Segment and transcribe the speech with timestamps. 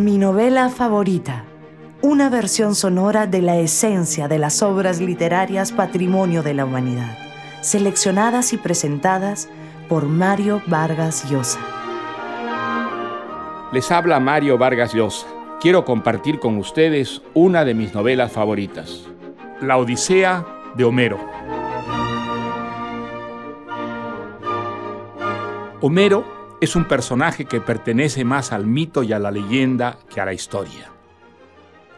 [0.00, 1.44] Mi novela favorita.
[2.00, 7.18] Una versión sonora de la esencia de las obras literarias patrimonio de la humanidad,
[7.60, 9.50] seleccionadas y presentadas
[9.90, 11.60] por Mario Vargas Llosa.
[13.72, 15.26] Les habla Mario Vargas Llosa.
[15.60, 19.06] Quiero compartir con ustedes una de mis novelas favoritas,
[19.60, 20.46] La Odisea
[20.76, 21.18] de Homero.
[25.82, 30.26] Homero es un personaje que pertenece más al mito y a la leyenda que a
[30.26, 30.92] la historia.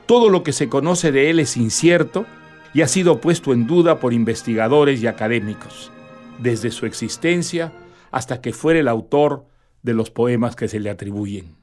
[0.07, 2.27] Todo lo que se conoce de él es incierto
[2.73, 5.91] y ha sido puesto en duda por investigadores y académicos,
[6.39, 7.73] desde su existencia
[8.11, 9.47] hasta que fuera el autor
[9.83, 11.57] de los poemas que se le atribuyen.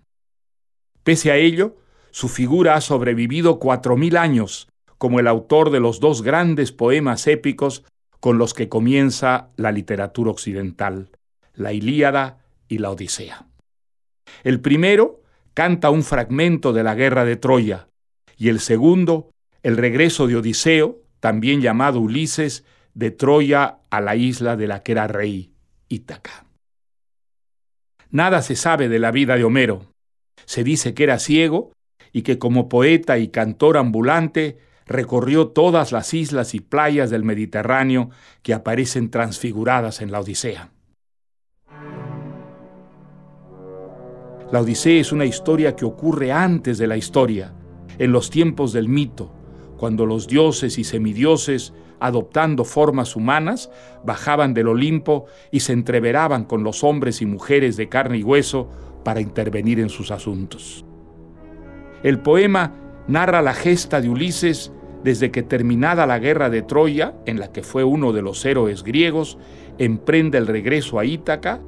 [1.03, 1.77] Pese a ello,
[2.11, 7.25] su figura ha sobrevivido cuatro mil años como el autor de los dos grandes poemas
[7.27, 7.85] épicos
[8.19, 11.09] con los que comienza la literatura occidental,
[11.53, 12.38] la Ilíada
[12.69, 13.45] y la Odisea.
[14.43, 15.21] El primero
[15.53, 17.89] canta un fragmento de la guerra de Troya
[18.37, 19.31] y el segundo
[19.61, 24.93] el regreso de Odiseo, también llamado Ulises, de Troya a la isla de la que
[24.93, 25.51] era rey,
[25.89, 26.45] Ítaca.
[28.09, 29.91] Nada se sabe de la vida de Homero.
[30.45, 31.73] Se dice que era ciego
[32.11, 38.09] y que como poeta y cantor ambulante recorrió todas las islas y playas del Mediterráneo
[38.41, 40.71] que aparecen transfiguradas en la Odisea.
[44.51, 47.53] La Odisea es una historia que ocurre antes de la historia,
[47.99, 49.31] en los tiempos del mito,
[49.77, 53.69] cuando los dioses y semidioses, adoptando formas humanas,
[54.03, 58.67] bajaban del Olimpo y se entreveraban con los hombres y mujeres de carne y hueso
[59.03, 60.83] para intervenir en sus asuntos.
[62.01, 62.73] El poema
[63.07, 64.71] narra la gesta de Ulises
[65.03, 68.83] desde que terminada la guerra de Troya, en la que fue uno de los héroes
[68.83, 69.37] griegos,
[69.77, 71.61] emprende el regreso a Ítaca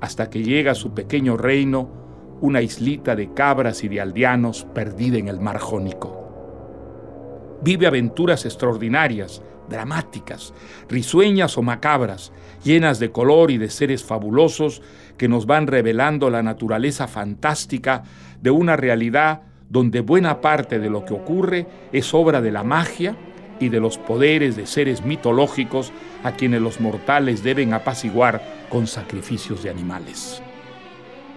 [0.00, 2.03] hasta que llega a su pequeño reino
[2.44, 7.58] una islita de cabras y de aldeanos perdida en el mar Jónico.
[7.62, 10.52] Vive aventuras extraordinarias, dramáticas,
[10.86, 14.82] risueñas o macabras, llenas de color y de seres fabulosos
[15.16, 18.02] que nos van revelando la naturaleza fantástica
[18.42, 19.40] de una realidad
[19.70, 23.16] donde buena parte de lo que ocurre es obra de la magia
[23.58, 29.62] y de los poderes de seres mitológicos a quienes los mortales deben apaciguar con sacrificios
[29.62, 30.42] de animales.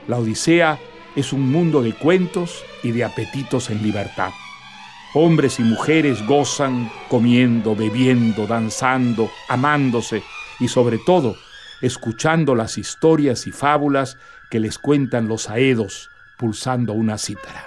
[0.10, 0.78] La Odisea
[1.18, 4.30] es un mundo de cuentos y de apetitos en libertad.
[5.16, 10.22] Hombres y mujeres gozan comiendo, bebiendo, danzando, amándose
[10.60, 11.36] y sobre todo
[11.82, 14.20] escuchando las historias y fábulas
[14.52, 17.66] que les cuentan los aedos pulsando una cítara.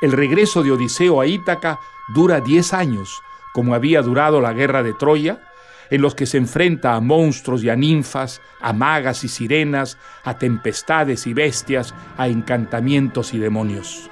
[0.00, 1.78] El regreso de Odiseo a Ítaca
[2.14, 3.20] dura diez años,
[3.52, 5.47] como había durado la guerra de Troya,
[5.90, 10.38] en los que se enfrenta a monstruos y a ninfas, a magas y sirenas, a
[10.38, 14.10] tempestades y bestias, a encantamientos y demonios.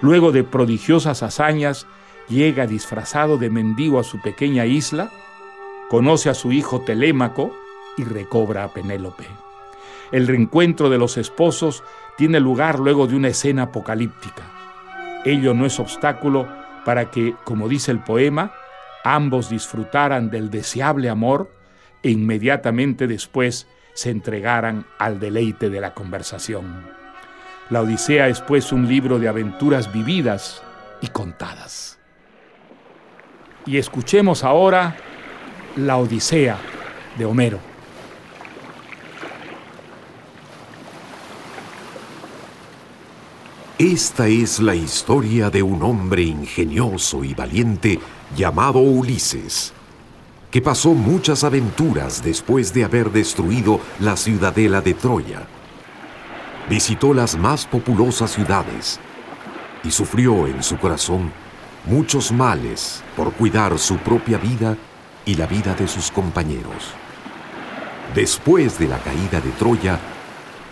[0.00, 1.86] Luego de prodigiosas hazañas,
[2.28, 5.10] llega disfrazado de mendigo a su pequeña isla,
[5.88, 7.54] conoce a su hijo Telémaco
[7.96, 9.26] y recobra a Penélope.
[10.10, 11.82] El reencuentro de los esposos
[12.16, 14.42] tiene lugar luego de una escena apocalíptica.
[15.24, 16.48] Ello no es obstáculo
[16.84, 18.52] para que, como dice el poema,
[19.04, 21.54] ambos disfrutaran del deseable amor
[22.02, 26.86] e inmediatamente después se entregaran al deleite de la conversación.
[27.70, 30.62] La Odisea es pues un libro de aventuras vividas
[31.00, 31.98] y contadas.
[33.66, 34.96] Y escuchemos ahora
[35.76, 36.58] La Odisea
[37.16, 37.58] de Homero.
[43.78, 47.98] Esta es la historia de un hombre ingenioso y valiente
[48.36, 49.72] llamado Ulises,
[50.50, 55.46] que pasó muchas aventuras después de haber destruido la ciudadela de Troya.
[56.68, 59.00] Visitó las más populosas ciudades
[59.84, 61.32] y sufrió en su corazón
[61.86, 64.76] muchos males por cuidar su propia vida
[65.24, 66.92] y la vida de sus compañeros.
[68.14, 69.98] Después de la caída de Troya,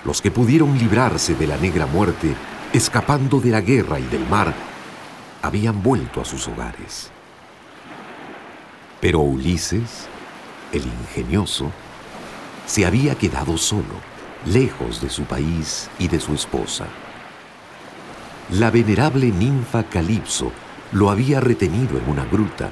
[0.04, 2.34] los que pudieron librarse de la negra muerte,
[2.72, 4.54] escapando de la guerra y del mar,
[5.42, 7.10] habían vuelto a sus hogares.
[9.00, 10.06] Pero Ulises,
[10.72, 11.70] el ingenioso,
[12.66, 14.10] se había quedado solo,
[14.47, 16.86] lejos de su país y de su esposa.
[18.50, 20.52] La venerable ninfa Calipso
[20.92, 22.70] lo había retenido en una gruta,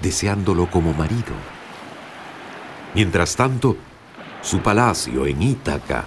[0.00, 1.34] deseándolo como marido.
[2.94, 3.76] Mientras tanto,
[4.40, 6.04] su palacio en Ítaca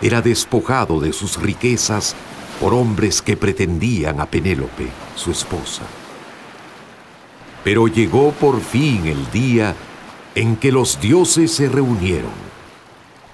[0.00, 2.14] era despojado de sus riquezas
[2.60, 5.82] por hombres que pretendían a Penélope, su esposa.
[7.64, 9.74] Pero llegó por fin el día
[10.34, 12.44] en que los dioses se reunieron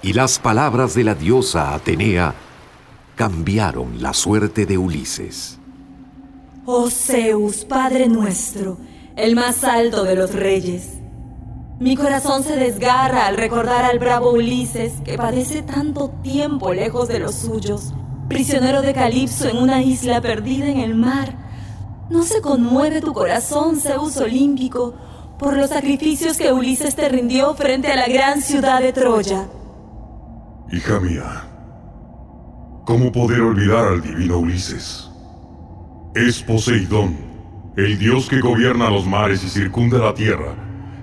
[0.01, 2.33] y las palabras de la diosa Atenea
[3.15, 5.59] cambiaron la suerte de Ulises.
[6.65, 8.77] Oh Zeus, Padre nuestro,
[9.15, 10.97] el más alto de los reyes.
[11.79, 17.19] Mi corazón se desgarra al recordar al bravo Ulises que padece tanto tiempo lejos de
[17.19, 17.93] los suyos,
[18.29, 21.50] prisionero de Calipso en una isla perdida en el mar.
[22.11, 24.93] ¿No se conmueve tu corazón, Zeus olímpico,
[25.39, 29.47] por los sacrificios que Ulises te rindió frente a la gran ciudad de Troya?
[30.73, 31.43] Hija mía,
[32.85, 35.09] ¿cómo poder olvidar al divino Ulises?
[36.13, 37.15] Es Poseidón,
[37.77, 40.53] el dios que gobierna los mares y circunda la tierra,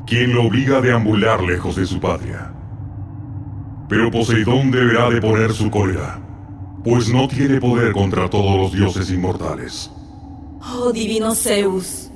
[0.07, 2.53] quien lo obliga a deambular lejos de su patria.
[3.89, 6.21] Pero Poseidón deberá de poner su cólera,
[6.85, 9.91] pues no tiene poder contra todos los dioses inmortales.
[10.61, 12.11] Oh divino Zeus,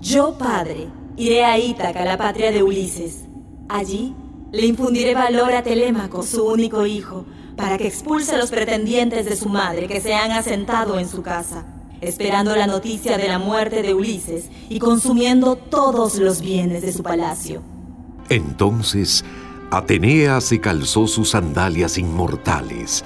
[0.00, 3.24] yo, padre, iré a Ítaca, la patria de Ulises.
[3.68, 4.14] Allí
[4.50, 7.24] le infundiré valor a Telémaco, su único hijo,
[7.56, 11.22] para que expulse a los pretendientes de su madre que se han asentado en su
[11.22, 11.66] casa
[12.02, 17.02] esperando la noticia de la muerte de Ulises y consumiendo todos los bienes de su
[17.02, 17.62] palacio.
[18.28, 19.24] Entonces,
[19.70, 23.04] Atenea se calzó sus sandalias inmortales,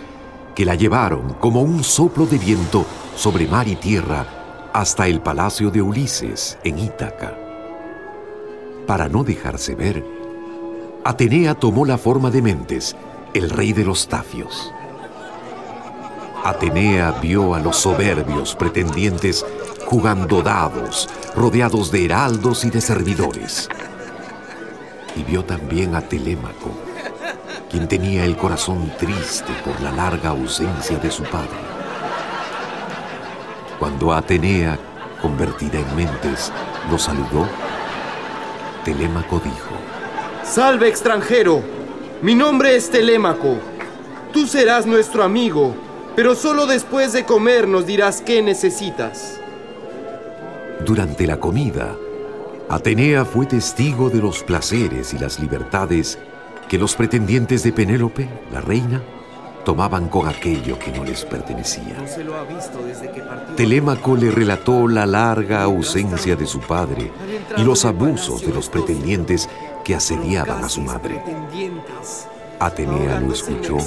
[0.55, 4.36] que la llevaron como un soplo de viento sobre mar y tierra
[4.77, 7.35] hasta el palacio de Ulises en Ítaca.
[8.87, 10.05] Para no dejarse ver,
[11.03, 12.95] Atenea tomó la forma de Mentes,
[13.33, 14.71] el rey de los Tafios.
[16.45, 19.47] Atenea vio a los soberbios pretendientes
[19.87, 23.71] jugando dados, rodeados de heraldos y de servidores.
[25.17, 26.71] Y vio también a Telémaco,
[27.71, 31.76] quien tenía el corazón triste por la larga ausencia de su padre.
[33.79, 34.79] Cuando Atenea,
[35.21, 36.53] convertida en mentes,
[36.91, 37.47] lo saludó,
[38.85, 39.75] Telémaco dijo,
[40.45, 41.63] Salve extranjero,
[42.23, 43.59] mi nombre es Telémaco,
[44.33, 45.75] tú serás nuestro amigo
[46.17, 49.39] pero solo después de comer nos dirás qué necesitas.
[50.85, 51.95] Durante la comida,
[52.71, 56.19] Atenea fue testigo de los placeres y las libertades
[56.71, 59.03] que los pretendientes de Penélope, la reina,
[59.67, 61.97] tomaban con aquello que no les pertenecía.
[63.57, 67.11] Telémaco le relató la larga ausencia de su padre
[67.57, 69.49] y los abusos de los pretendientes
[69.85, 71.21] que asediaban a su madre.
[72.61, 73.79] Atenea lo escuchó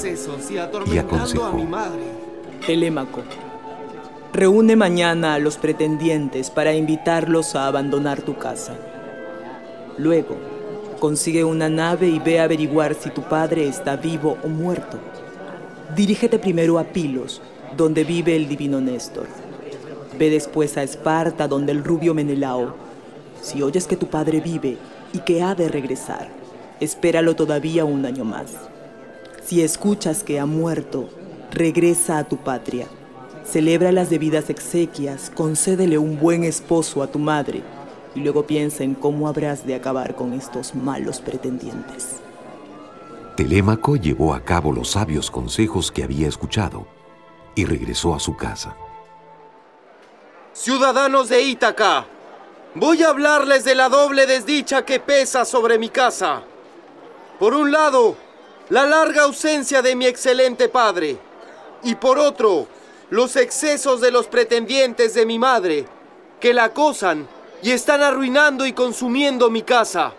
[0.86, 1.66] y aconsejó.
[2.66, 3.22] Telémaco,
[4.34, 8.76] reúne mañana a los pretendientes para invitarlos a abandonar tu casa.
[9.98, 10.36] Luego,
[11.00, 15.00] consigue una nave y ve a averiguar si tu padre está vivo o muerto.
[15.95, 17.41] Dirígete primero a Pilos,
[17.75, 19.25] donde vive el divino Néstor.
[20.19, 22.75] Ve después a Esparta, donde el rubio Menelao.
[23.41, 24.77] Si oyes que tu padre vive
[25.13, 26.30] y que ha de regresar,
[26.80, 28.51] espéralo todavía un año más.
[29.44, 31.09] Si escuchas que ha muerto,
[31.51, 32.85] regresa a tu patria.
[33.44, 37.63] Celebra las debidas exequias, concédele un buen esposo a tu madre
[38.13, 42.21] y luego piensa en cómo habrás de acabar con estos malos pretendientes.
[43.39, 46.86] Telémaco llevó a cabo los sabios consejos que había escuchado
[47.56, 48.75] y regresó a su casa.
[50.51, 52.06] Ciudadanos de Ítaca,
[52.75, 56.44] voy a hablarles de la doble desdicha que pesa sobre mi casa.
[57.39, 58.18] Por un lado,
[58.68, 61.18] la larga ausencia de mi excelente padre,
[61.83, 62.68] y por otro,
[63.09, 65.85] los excesos de los pretendientes de mi madre,
[66.42, 67.25] que la acosan
[67.64, 70.11] y están arruinando y consumiendo mi casa.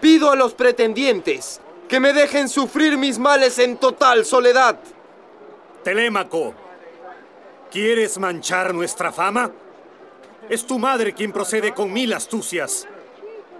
[0.00, 4.78] Pido a los pretendientes que me dejen sufrir mis males en total soledad.
[5.84, 6.54] Telémaco,
[7.70, 9.50] ¿quieres manchar nuestra fama?
[10.48, 12.86] Es tu madre quien procede con mil astucias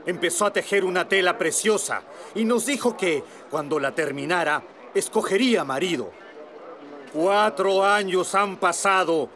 [0.06, 2.02] empezó a tejer una tela preciosa
[2.34, 4.62] y nos dijo que, cuando la terminara,
[4.94, 6.10] escogería marido.
[7.12, 9.28] Cuatro años han pasado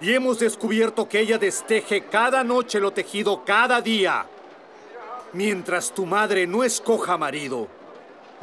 [0.00, 4.26] y hemos descubierto que ella desteje cada noche lo tejido cada día.
[5.32, 7.68] Mientras tu madre no escoja marido,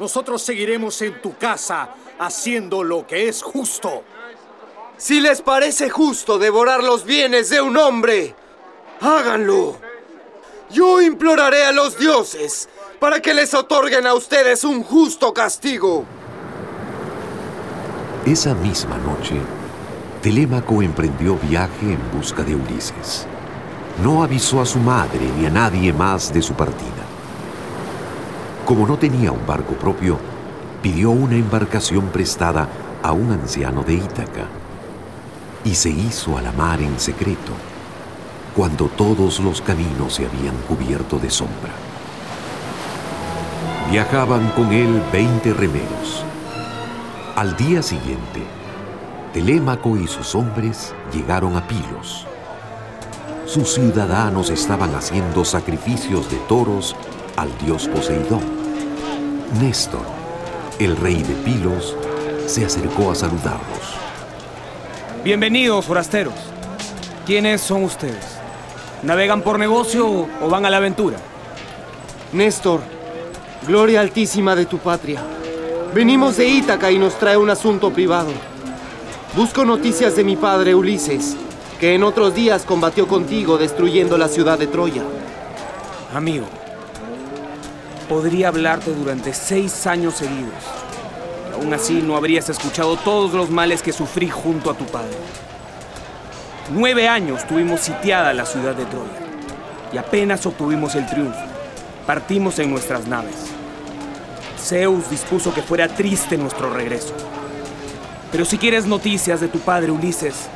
[0.00, 4.02] nosotros seguiremos en tu casa haciendo lo que es justo.
[4.96, 8.34] Si les parece justo devorar los bienes de un hombre,
[9.00, 9.76] háganlo.
[10.70, 16.06] Yo imploraré a los dioses para que les otorguen a ustedes un justo castigo.
[18.24, 19.34] Esa misma noche,
[20.22, 23.26] Telémaco emprendió viaje en busca de Ulises.
[24.02, 27.09] No avisó a su madre ni a nadie más de su partida.
[28.70, 30.16] Como no tenía un barco propio,
[30.80, 32.68] pidió una embarcación prestada
[33.02, 34.46] a un anciano de Ítaca
[35.64, 37.50] y se hizo a la mar en secreto
[38.54, 41.72] cuando todos los caminos se habían cubierto de sombra.
[43.90, 46.24] Viajaban con él veinte remeros.
[47.34, 48.44] Al día siguiente,
[49.32, 52.24] Telémaco y sus hombres llegaron a Pilos.
[53.46, 56.94] Sus ciudadanos estaban haciendo sacrificios de toros
[57.36, 58.59] al dios Poseidón.
[59.58, 60.06] Néstor,
[60.78, 61.96] el rey de Pilos,
[62.46, 63.96] se acercó a saludarlos.
[65.24, 66.34] Bienvenidos, forasteros.
[67.26, 68.38] ¿Quiénes son ustedes?
[69.02, 71.18] ¿Navegan por negocio o van a la aventura?
[72.32, 72.80] Néstor,
[73.66, 75.20] gloria altísima de tu patria.
[75.92, 78.30] Venimos de Ítaca y nos trae un asunto privado.
[79.34, 81.36] Busco noticias de mi padre Ulises,
[81.80, 85.02] que en otros días combatió contigo destruyendo la ciudad de Troya.
[86.14, 86.46] Amigo,
[88.10, 90.64] podría hablarte durante seis años seguidos.
[91.48, 95.16] Y aún así no habrías escuchado todos los males que sufrí junto a tu padre.
[96.72, 99.20] Nueve años tuvimos sitiada la ciudad de Troya
[99.92, 101.38] y apenas obtuvimos el triunfo.
[102.04, 103.36] Partimos en nuestras naves.
[104.58, 107.14] Zeus dispuso que fuera triste nuestro regreso.
[108.32, 110.48] Pero si quieres noticias de tu padre Ulises,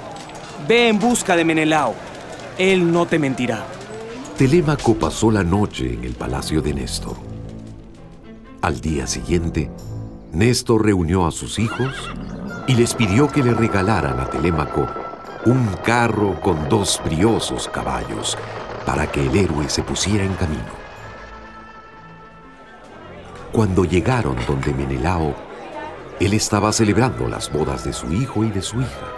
[0.67, 1.95] ve en busca de Menelao.
[2.59, 3.65] Él no te mentirá.
[4.37, 7.34] Telémaco pasó la noche en el palacio de Néstor.
[8.65, 9.71] Al día siguiente,
[10.33, 12.11] Néstor reunió a sus hijos
[12.67, 14.89] y les pidió que le regalaran a Telémaco
[15.45, 18.39] un carro con dos briosos caballos
[18.87, 20.73] para que el héroe se pusiera en camino.
[23.53, 25.35] Cuando llegaron donde Menelao,
[26.19, 29.13] él estaba celebrando las bodas de su hijo y de su hija.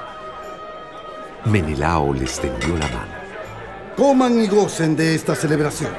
[1.44, 3.12] Menelao les tendió la mano.
[3.96, 5.92] Coman y gocen de esta celebración.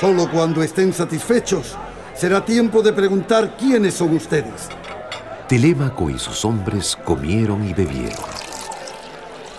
[0.00, 1.76] Solo cuando estén satisfechos
[2.18, 4.68] será tiempo de preguntar quiénes son ustedes.
[5.46, 8.24] Telémaco y sus hombres comieron y bebieron.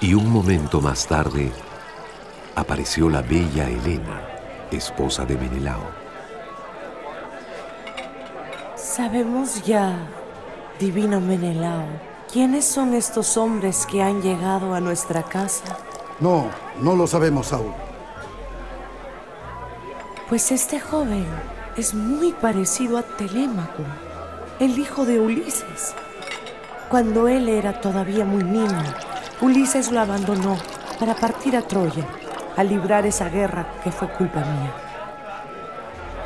[0.02, 1.54] Y un momento más tarde
[2.56, 4.22] apareció la bella Helena,
[4.72, 5.84] esposa de Menelao.
[8.76, 9.98] Sabemos ya,
[10.78, 11.86] divino Menelao,
[12.32, 15.78] quiénes son estos hombres que han llegado a nuestra casa.
[16.20, 16.50] No,
[16.82, 17.74] no lo sabemos aún.
[20.28, 21.26] Pues este joven
[21.76, 23.84] es muy parecido a Telémaco,
[24.60, 25.94] el hijo de Ulises.
[26.90, 28.84] Cuando él era todavía muy niño,
[29.42, 30.58] Ulises lo abandonó
[31.00, 32.06] para partir a Troya,
[32.58, 34.74] a librar esa guerra que fue culpa mía.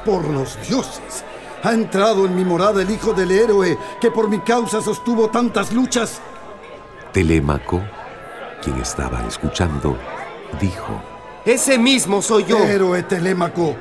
[0.05, 1.23] Por los dioses,
[1.63, 5.71] ha entrado en mi morada el hijo del héroe que por mi causa sostuvo tantas
[5.71, 6.21] luchas.
[7.11, 7.81] Telémaco,
[8.61, 9.97] quien estaba escuchando,
[10.59, 11.01] dijo,
[11.45, 12.57] Ese mismo soy yo.
[12.57, 13.75] Héroe Telémaco,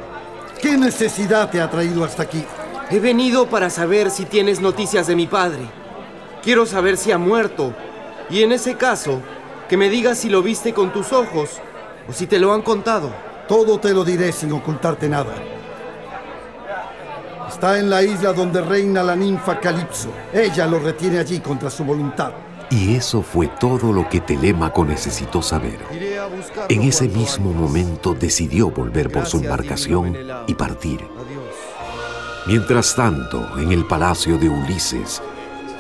[0.62, 2.42] ¿qué necesidad te ha traído hasta aquí?
[2.88, 5.60] He venido para saber si tienes noticias de mi padre.
[6.42, 7.74] Quiero saber si ha muerto.
[8.30, 9.20] Y en ese caso,
[9.68, 11.50] que me digas si lo viste con tus ojos
[12.08, 13.12] o si te lo han contado.
[13.48, 15.34] Todo te lo diré sin ocultarte nada.
[17.48, 20.10] Está en la isla donde reina la ninfa Calipso.
[20.32, 22.32] Ella lo retiene allí contra su voluntad.
[22.72, 25.78] Y eso fue todo lo que Telémaco necesitó saber.
[26.70, 31.06] En ese mismo momento decidió volver por su embarcación y partir.
[32.46, 35.22] Mientras tanto, en el palacio de Ulises,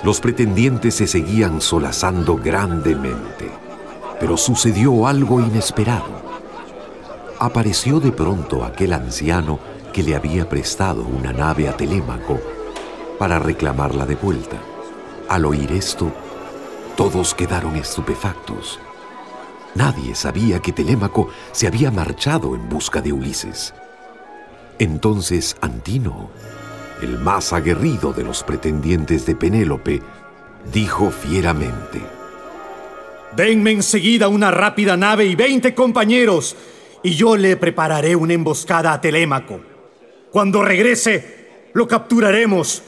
[0.04, 3.50] los pretendientes se seguían solazando grandemente.
[4.20, 6.20] Pero sucedió algo inesperado.
[7.38, 9.58] Apareció de pronto aquel anciano
[9.94, 12.38] que le había prestado una nave a Telémaco
[13.18, 14.58] para reclamarla de vuelta.
[15.30, 16.12] Al oír esto,
[16.96, 18.78] todos quedaron estupefactos.
[19.74, 23.74] Nadie sabía que Telémaco se había marchado en busca de Ulises.
[24.78, 26.30] Entonces Antino,
[27.00, 30.02] el más aguerrido de los pretendientes de Penélope,
[30.72, 32.00] dijo fieramente,
[33.34, 36.54] Denme enseguida una rápida nave y veinte compañeros,
[37.02, 39.60] y yo le prepararé una emboscada a Telémaco.
[40.30, 42.82] Cuando regrese, lo capturaremos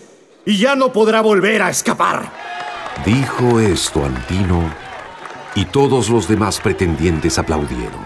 [0.44, 2.53] y ya no podrá volver a escapar.
[3.04, 4.62] Dijo esto Antino
[5.54, 8.00] y todos los demás pretendientes aplaudieron.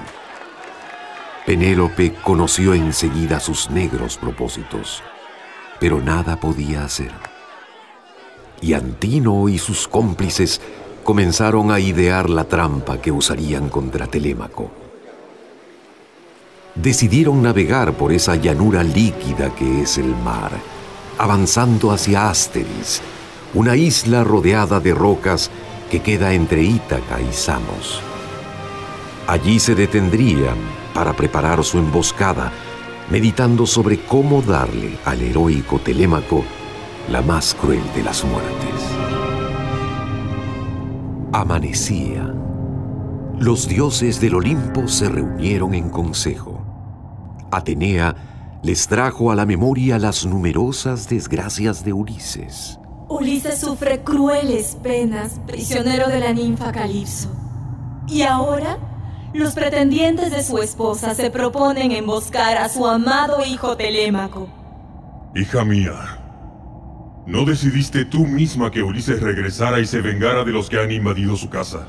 [1.46, 5.02] Penélope conoció enseguida sus negros propósitos,
[5.78, 7.12] pero nada podía hacer.
[8.60, 10.60] Y Antino y sus cómplices
[11.04, 14.70] comenzaron a idear la trampa que usarían contra Telémaco.
[16.74, 20.50] Decidieron navegar por esa llanura líquida que es el mar,
[21.16, 23.00] avanzando hacia Asteris,
[23.54, 25.50] una isla rodeada de rocas
[25.90, 28.02] que queda entre Ítaca y Samos.
[29.26, 30.56] Allí se detendrían
[30.94, 32.52] para preparar su emboscada,
[33.10, 36.44] meditando sobre cómo darle al heroico Telémaco
[37.10, 38.58] la más cruel de las muertes.
[41.32, 42.34] Amanecía.
[43.38, 46.64] Los dioses del Olimpo se reunieron en consejo.
[47.50, 48.14] Atenea
[48.62, 52.77] les trajo a la memoria las numerosas desgracias de Ulises.
[53.08, 57.30] Ulises sufre crueles penas, prisionero de la ninfa Calipso.
[58.06, 58.76] Y ahora,
[59.32, 64.46] los pretendientes de su esposa se proponen emboscar a su amado hijo Telémaco.
[65.34, 65.94] Hija mía,
[67.26, 71.34] ¿no decidiste tú misma que Ulises regresara y se vengara de los que han invadido
[71.34, 71.88] su casa?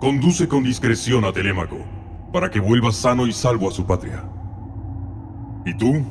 [0.00, 1.76] Conduce con discreción a Telémaco,
[2.32, 4.24] para que vuelva sano y salvo a su patria.
[5.66, 6.02] ¿Y tú?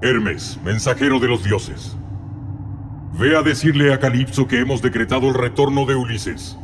[0.00, 1.96] Hermes, mensajero de los dioses.
[3.16, 6.58] Ve a decirle a Calipso que hemos decretado el retorno de Ulises.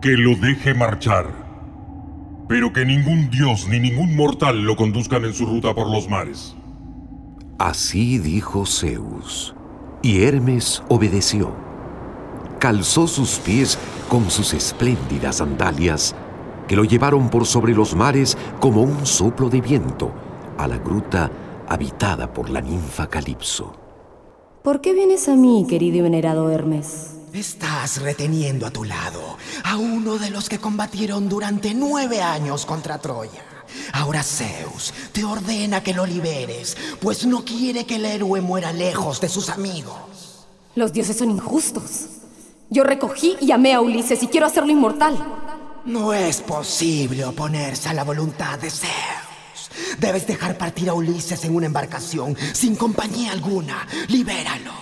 [0.00, 1.26] Que lo deje marchar.
[2.48, 6.54] Pero que ningún dios ni ningún mortal lo conduzcan en su ruta por los mares.
[7.58, 9.56] Así dijo Zeus,
[10.02, 11.52] y Hermes obedeció.
[12.60, 13.76] Calzó sus pies
[14.08, 16.14] con sus espléndidas sandalias,
[16.68, 20.14] que lo llevaron por sobre los mares como un soplo de viento
[20.58, 21.28] a la gruta
[21.68, 23.85] habitada por la ninfa Calipso.
[24.66, 27.10] ¿Por qué vienes a mí, querido y venerado Hermes?
[27.32, 32.98] Estás reteniendo a tu lado a uno de los que combatieron durante nueve años contra
[32.98, 33.44] Troya.
[33.92, 39.20] Ahora Zeus te ordena que lo liberes, pues no quiere que el héroe muera lejos
[39.20, 40.48] de sus amigos.
[40.74, 42.06] Los dioses son injustos.
[42.68, 45.16] Yo recogí y amé a Ulises y quiero hacerlo inmortal.
[45.84, 49.25] No es posible oponerse a la voluntad de Zeus.
[49.98, 53.86] Debes dejar partir a Ulises en una embarcación sin compañía alguna.
[54.08, 54.72] Libéralo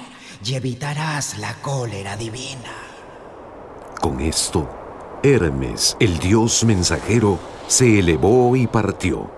[0.45, 2.73] y evitarás la cólera divina.
[4.01, 4.69] Con esto,
[5.23, 9.31] Hermes, el dios mensajero, se elevó y partió.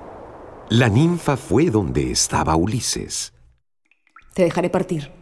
[0.68, 3.32] La ninfa fue donde estaba Ulises.
[4.34, 5.12] Te dejaré partir.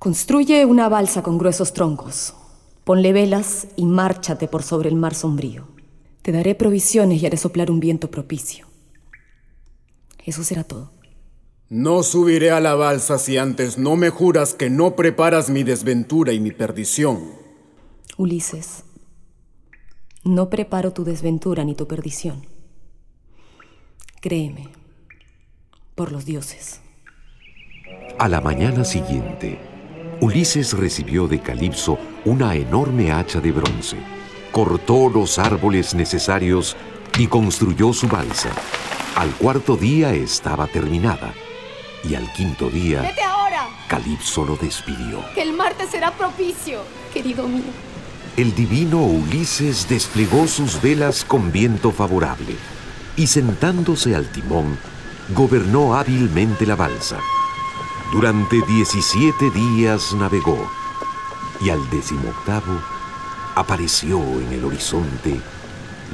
[0.00, 2.34] Construye una balsa con gruesos troncos.
[2.82, 5.68] Ponle velas y márchate por sobre el mar sombrío.
[6.22, 8.66] Te daré provisiones y haré soplar un viento propicio.
[10.24, 10.90] Eso será todo.
[11.68, 16.32] No subiré a la balsa si antes no me juras que no preparas mi desventura
[16.32, 17.32] y mi perdición.
[18.16, 18.84] Ulises,
[20.24, 22.46] no preparo tu desventura ni tu perdición.
[24.20, 24.68] Créeme,
[25.94, 26.80] por los dioses.
[28.18, 29.58] A la mañana siguiente,
[30.20, 33.96] Ulises recibió de Calipso una enorme hacha de bronce,
[34.52, 36.76] cortó los árboles necesarios
[37.18, 38.50] y construyó su balsa.
[39.16, 41.32] Al cuarto día estaba terminada
[42.02, 43.02] y al quinto día...
[43.02, 43.68] ¡Vete ahora!
[43.88, 45.24] Calipso lo despidió.
[45.34, 46.80] Que el martes será propicio,
[47.12, 47.62] querido mío.
[48.36, 52.56] El divino Ulises desplegó sus velas con viento favorable
[53.16, 54.76] y sentándose al timón,
[55.34, 57.18] gobernó hábilmente la balsa.
[58.12, 60.68] Durante 17 días navegó
[61.60, 62.80] y al decimoctavo
[63.54, 65.40] apareció en el horizonte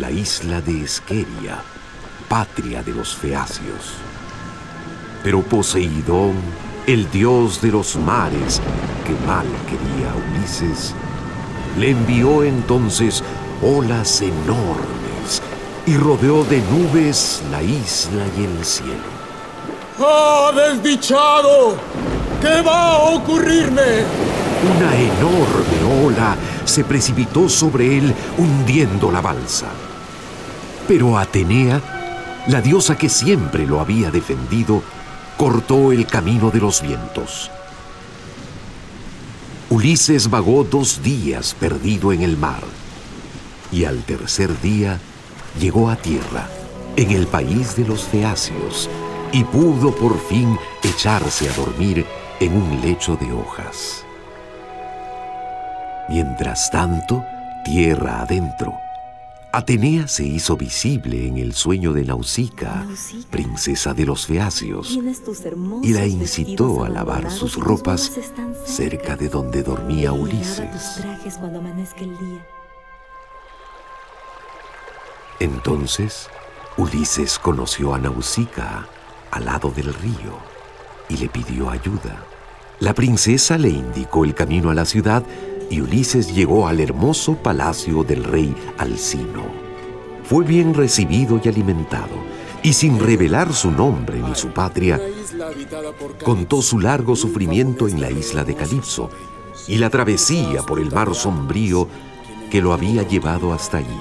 [0.01, 1.63] la isla de Esqueria
[2.31, 3.97] patria de los feacios.
[5.25, 6.37] Pero Poseidón,
[6.87, 8.61] el dios de los mares,
[9.05, 10.95] que mal quería a Ulises,
[11.77, 13.25] le envió entonces
[13.61, 15.43] olas enormes
[15.87, 19.11] y rodeó de nubes la isla y el cielo.
[19.99, 21.77] ¡Ah, desdichado!
[22.41, 24.05] ¿Qué va a ocurrirme?
[24.77, 29.67] Una enorme ola se precipitó sobre él hundiendo la balsa.
[30.91, 31.81] Pero Atenea
[32.49, 34.83] la diosa que siempre lo había defendido,
[35.37, 37.49] cortó el camino de los vientos.
[39.69, 42.65] Ulises vagó dos días perdido en el mar
[43.71, 44.99] y al tercer día
[45.61, 46.49] llegó a tierra,
[46.97, 48.91] en el país de los feacios,
[49.31, 52.05] y pudo por fin echarse a dormir
[52.41, 54.05] en un lecho de hojas.
[56.09, 57.25] Mientras tanto,
[57.65, 58.90] tierra adentro,
[59.53, 62.87] Atenea se hizo visible en el sueño de Nausicaa,
[63.31, 64.97] princesa de los Feacios,
[65.83, 68.13] y la incitó a lavar sus ropas
[68.65, 71.03] cerca de donde dormía Ulises.
[75.41, 76.29] Entonces,
[76.77, 78.87] Ulises conoció a Nausicaa
[79.33, 80.39] al lado del río
[81.09, 82.25] y le pidió ayuda.
[82.79, 85.25] La princesa le indicó el camino a la ciudad
[85.71, 89.45] y Ulises llegó al hermoso palacio del rey Alcino.
[90.25, 92.17] Fue bien recibido y alimentado,
[92.63, 95.01] y sin revelar su nombre ni su patria,
[96.25, 99.09] contó su largo sufrimiento en la isla de Calipso
[99.67, 101.89] y la travesía por el mar sombrío
[102.51, 104.01] que lo había llevado hasta allí.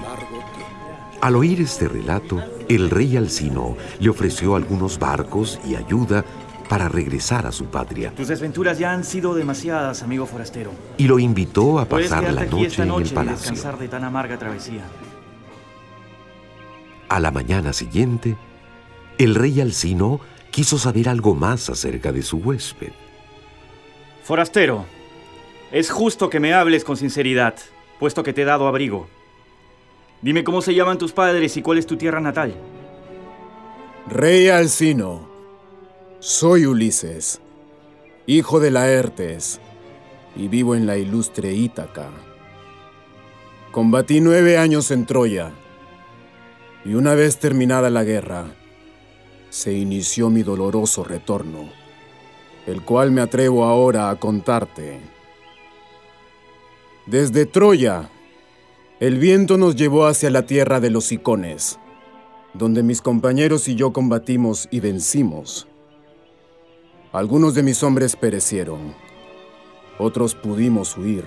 [1.22, 6.26] Al oír este relato, el rey Alcino le ofreció algunos barcos y ayuda
[6.70, 8.14] para regresar a su patria.
[8.16, 10.72] Tus desventuras ya han sido demasiadas, amigo forastero.
[10.98, 13.78] Y lo invitó a pasar la noche, en el palacio.
[13.78, 14.84] de tan amarga travesía.
[17.10, 18.38] A la mañana siguiente,
[19.18, 22.92] el rey Alcino quiso saber algo más acerca de su huésped.
[24.24, 24.86] Forastero,
[25.72, 27.56] es justo que me hables con sinceridad,
[28.00, 29.08] puesto que te he dado abrigo.
[30.22, 32.54] Dime cómo se llaman tus padres y cuál es tu tierra natal.
[34.08, 35.29] Rey Alcino,
[36.22, 37.40] soy Ulises,
[38.28, 39.62] hijo de Laertes,
[40.36, 42.10] y vivo en la ilustre Ítaca.
[43.72, 45.54] Combatí nueve años en Troya,
[46.84, 48.54] y una vez terminada la guerra,
[49.50, 51.70] se inició mi doloroso retorno,
[52.68, 55.00] el cual me atrevo ahora a contarte.
[57.06, 58.10] Desde Troya,
[59.00, 61.80] el viento nos llevó hacia la tierra de los icones,
[62.54, 65.70] donde mis compañeros y yo combatimos y vencimos.
[67.12, 68.94] Algunos de mis hombres perecieron,
[69.98, 71.26] otros pudimos huir.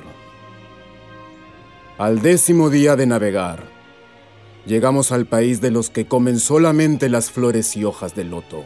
[1.98, 3.64] Al décimo día de navegar,
[4.64, 8.62] llegamos al país de los que comen solamente las flores y hojas del loto.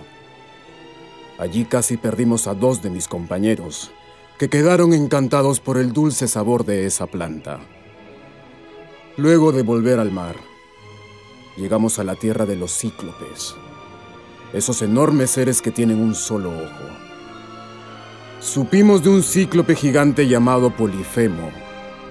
[1.38, 3.92] Allí casi perdimos a dos de mis compañeros,
[4.38, 7.61] que quedaron encantados por el dulce sabor de esa planta.
[9.16, 10.37] Luego de volver al mar,
[11.57, 13.55] llegamos a la tierra de los cíclopes,
[14.52, 17.06] esos enormes seres que tienen un solo ojo.
[18.47, 21.51] Supimos de un cíclope gigante llamado Polifemo,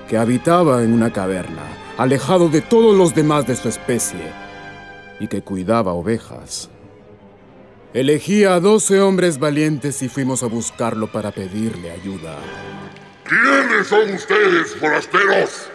[0.10, 1.64] que habitaba en una caverna,
[1.98, 4.34] alejado de todos los demás de su especie,
[5.22, 6.70] y que cuidaba ovejas.
[7.94, 12.36] Elegí a doce hombres valientes y fuimos a buscarlo para pedirle ayuda.
[13.24, 15.68] ¿Quiénes son ustedes, forasteros?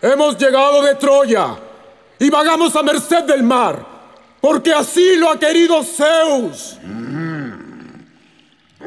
[0.00, 1.56] Hemos llegado de Troya
[2.20, 3.84] y vagamos a merced del mar,
[4.40, 6.78] porque así lo ha querido Zeus.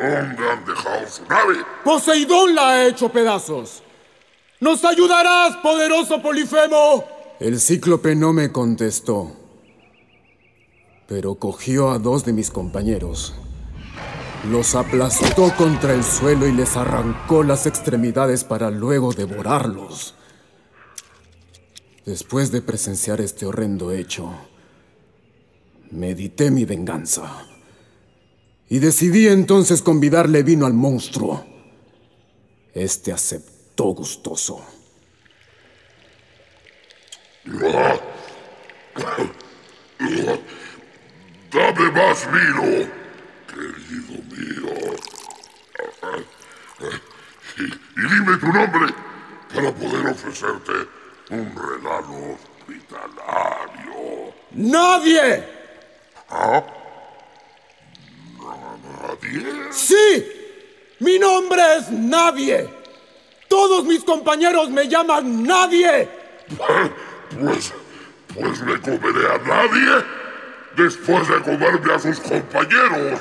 [0.02, 1.56] ¿Dónde han dejado su nave?
[1.84, 3.84] Poseidón la ha hecho pedazos.
[4.62, 7.04] ¿Nos ayudarás, poderoso Polifemo?
[7.40, 9.32] El cíclope no me contestó,
[11.08, 13.34] pero cogió a dos de mis compañeros.
[14.50, 20.16] Los aplastó contra el suelo y les arrancó las extremidades para luego devorarlos.
[22.06, 24.32] Después de presenciar este horrendo hecho,
[25.92, 27.49] medité mi venganza.
[28.70, 31.44] Y decidí entonces convidarle vino al monstruo.
[32.72, 34.64] Este aceptó gustoso.
[41.52, 42.88] Dame más vino,
[43.48, 44.70] querido mío.
[47.58, 48.94] Y, y dime tu nombre
[49.54, 50.74] para poder ofrecerte
[51.32, 54.34] un regalo hospitalario.
[54.52, 55.44] ¡Nadie!
[56.30, 56.79] ¿Ah?
[59.02, 59.72] ¿Nadie?
[59.72, 60.32] ¡Sí!
[61.00, 62.70] Mi nombre es Nadie.
[63.48, 66.08] Todos mis compañeros me llaman Nadie.
[67.40, 67.74] Pues,
[68.34, 70.04] pues me comeré a nadie
[70.76, 73.20] después de comerme a sus compañeros.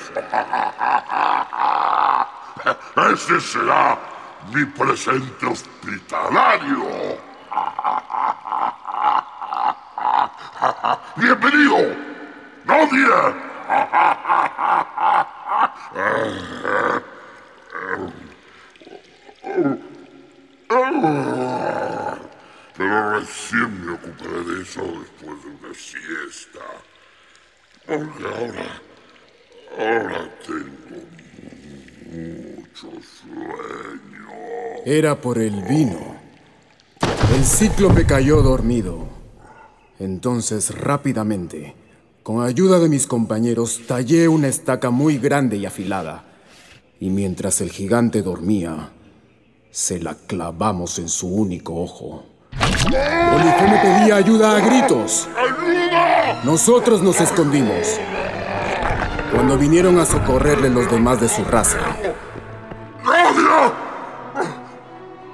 [3.13, 3.99] Ese será
[4.53, 7.19] mi presente hospitalario.
[11.17, 11.95] ¡Bienvenido!
[12.65, 13.07] ¡Nadie!
[22.77, 26.61] Pero recién me ocuparé de eso después de una siesta.
[27.87, 28.81] Porque ahora,
[29.79, 30.99] ahora tengo
[32.07, 34.29] mucho sueño.
[34.85, 36.17] Era por el vino.
[37.35, 39.09] El cíclope cayó dormido.
[39.99, 41.75] Entonces, rápidamente,
[42.29, 46.25] con ayuda de mis compañeros, tallé una estaca muy grande y afilada.
[47.01, 48.91] Y mientras el gigante dormía,
[49.71, 52.27] se la clavamos en su único ojo.
[52.53, 55.27] Polifemo pedía ayuda a gritos.
[56.45, 57.99] Nosotros nos escondimos.
[59.33, 61.79] Cuando vinieron a socorrerle los demás de su raza,
[63.07, 63.73] ¡Nadie!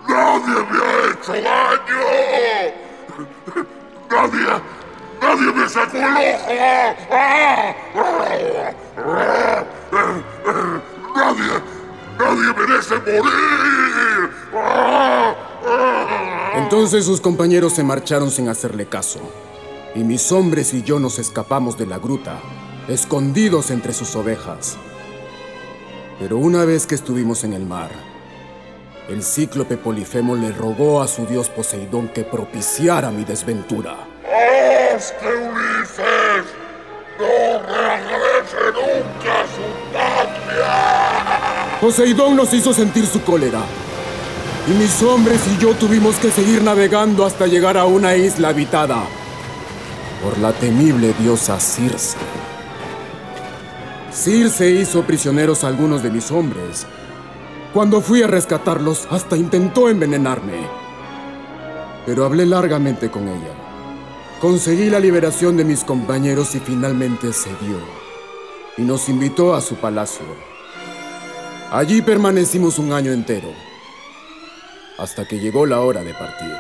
[0.07, 1.98] ¡Nadie me ha hecho daño!
[4.09, 4.73] ¡Nadie!
[5.24, 6.18] ¡Nadie me sacó el ojo!
[11.16, 11.54] ¡Nadie!
[12.18, 14.30] ¡Nadie merece morir!
[16.56, 19.20] Entonces sus compañeros se marcharon sin hacerle caso.
[19.94, 22.38] Y mis hombres y yo nos escapamos de la gruta,
[22.87, 24.76] escondidos entre sus ovejas.
[26.18, 27.90] Pero una vez que estuvimos en el mar,
[29.08, 34.13] el cíclope Polifemo le rogó a su dios Poseidón que propiciara mi desventura.
[34.24, 36.46] ¡Haz que Ulises
[37.18, 41.78] no regrese nunca a su patria!
[41.80, 43.60] Poseidón nos hizo sentir su cólera.
[44.66, 49.04] Y mis hombres y yo tuvimos que seguir navegando hasta llegar a una isla habitada
[50.22, 52.16] por la temible diosa Circe.
[54.10, 56.87] Circe hizo prisioneros a algunos de mis hombres,
[57.74, 60.64] Cuando fui a rescatarlos, hasta intentó envenenarme.
[62.06, 63.63] Pero hablé largamente con ella.
[64.44, 67.78] Conseguí la liberación de mis compañeros y finalmente cedió.
[68.76, 70.26] Y nos invitó a su palacio.
[71.70, 73.48] Allí permanecimos un año entero,
[74.98, 76.52] hasta que llegó la hora de partir.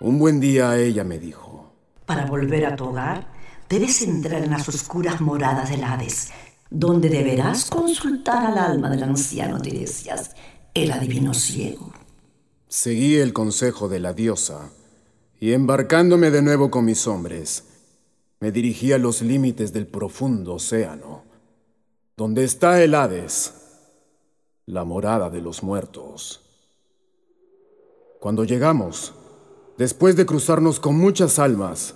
[0.00, 1.72] Un buen día ella me dijo,
[2.04, 3.32] Para volver a tu hogar,
[3.66, 6.30] debes entrar en las oscuras moradas del Hades,
[6.68, 10.32] donde deberás consultar al alma del anciano Tiresias,
[10.74, 11.90] el adivino ciego.
[12.68, 14.68] Seguí el consejo de la diosa
[15.40, 17.64] y embarcándome de nuevo con mis hombres,
[18.40, 21.24] me dirigí a los límites del profundo océano,
[22.16, 23.54] donde está el Hades,
[24.66, 26.40] la morada de los muertos.
[28.20, 29.14] Cuando llegamos,
[29.76, 31.94] después de cruzarnos con muchas almas,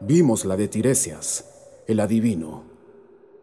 [0.00, 1.44] vimos la de Tiresias,
[1.86, 2.64] el adivino,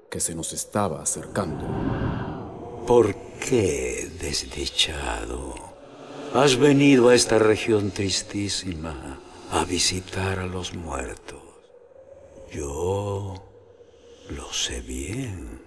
[0.09, 2.83] que se nos estaba acercando.
[2.87, 5.53] ¿Por qué, desdichado?
[6.33, 9.18] Has venido a esta región tristísima
[9.51, 11.41] a visitar a los muertos.
[12.51, 13.35] Yo
[14.29, 15.61] lo sé bien.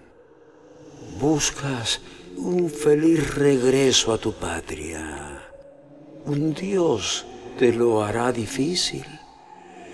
[1.19, 2.01] Buscas
[2.37, 5.49] un feliz regreso a tu patria.
[6.25, 7.25] Un Dios
[7.59, 9.05] te lo hará difícil.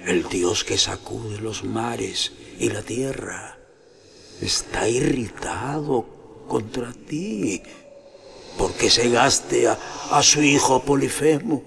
[0.05, 3.57] El Dios que sacude los mares y la tierra
[4.41, 6.05] está irritado
[6.47, 7.61] contra ti
[8.57, 9.77] porque cegaste a,
[10.11, 11.63] a su hijo Polifemo.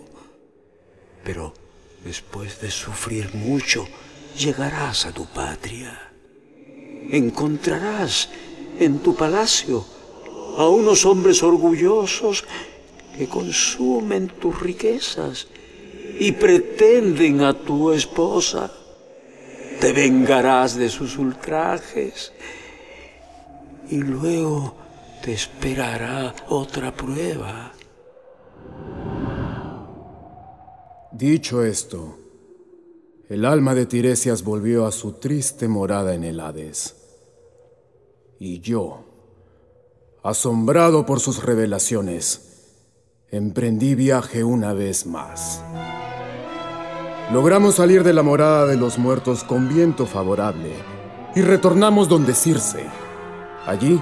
[1.24, 1.54] Pero
[2.04, 3.86] después de sufrir mucho,
[4.38, 6.12] llegarás a tu patria.
[7.10, 8.28] Encontrarás
[8.78, 9.84] en tu palacio
[10.56, 12.44] a unos hombres orgullosos
[13.16, 15.48] que consumen tus riquezas
[16.18, 18.70] y pretenden a tu esposa.
[19.80, 22.32] Te vengarás de sus ultrajes
[23.90, 24.76] y luego
[25.22, 27.71] te esperará otra prueba.
[31.12, 32.16] Dicho esto,
[33.29, 36.94] el alma de Tiresias volvió a su triste morada en el Hades.
[38.38, 39.05] Y yo,
[40.22, 42.81] asombrado por sus revelaciones,
[43.31, 45.62] emprendí viaje una vez más.
[47.31, 50.72] Logramos salir de la morada de los muertos con viento favorable
[51.35, 52.87] y retornamos donde Circe.
[53.66, 54.01] Allí,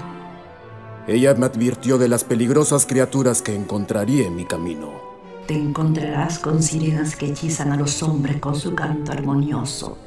[1.07, 5.10] ella me advirtió de las peligrosas criaturas que encontraría en mi camino.
[5.51, 9.97] Te encontrarás con sirenas que hechizan a los hombres con su canto armonioso.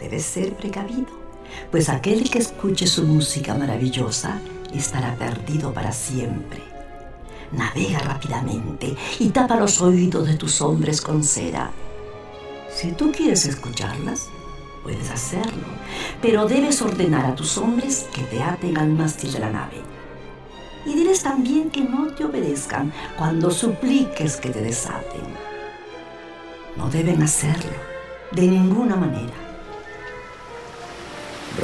[0.00, 1.06] Debes ser precavido,
[1.70, 4.40] pues aquel que escuche su música maravillosa
[4.74, 6.60] estará perdido para siempre.
[7.52, 11.70] Navega rápidamente y tapa los oídos de tus hombres con cera.
[12.68, 14.26] Si tú quieres escucharlas,
[14.82, 15.68] puedes hacerlo,
[16.20, 19.97] pero debes ordenar a tus hombres que te aten al mástil de la nave.
[20.88, 25.20] Y diles también que no te obedezcan cuando supliques que te desaten.
[26.78, 27.76] No deben hacerlo,
[28.32, 29.34] de ninguna manera.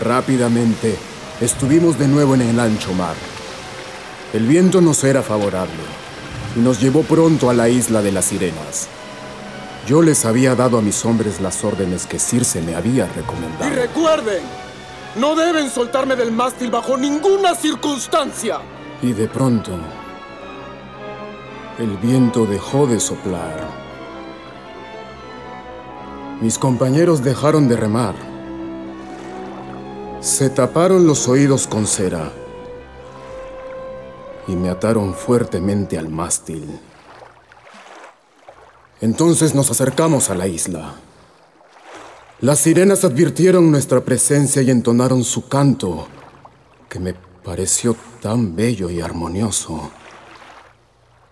[0.03, 0.97] Rápidamente,
[1.41, 3.15] estuvimos de nuevo en el ancho mar.
[4.35, 5.73] El viento nos era favorable
[6.55, 8.89] y nos llevó pronto a la isla de las sirenas.
[9.87, 13.73] Yo les había dado a mis hombres las órdenes que Circe me había recomendado.
[13.73, 14.43] Y recuerden,
[15.17, 18.61] no deben soltarme del mástil bajo ninguna circunstancia.
[19.05, 19.73] Y de pronto,
[21.79, 23.69] el viento dejó de soplar.
[26.41, 28.15] Mis compañeros dejaron de remar.
[30.21, 32.33] Se taparon los oídos con cera
[34.49, 36.81] y me ataron fuertemente al mástil.
[39.03, 40.95] Entonces nos acercamos a la isla.
[42.41, 46.09] Las sirenas advirtieron nuestra presencia y entonaron su canto,
[46.89, 49.91] que me pareció tan bello y armonioso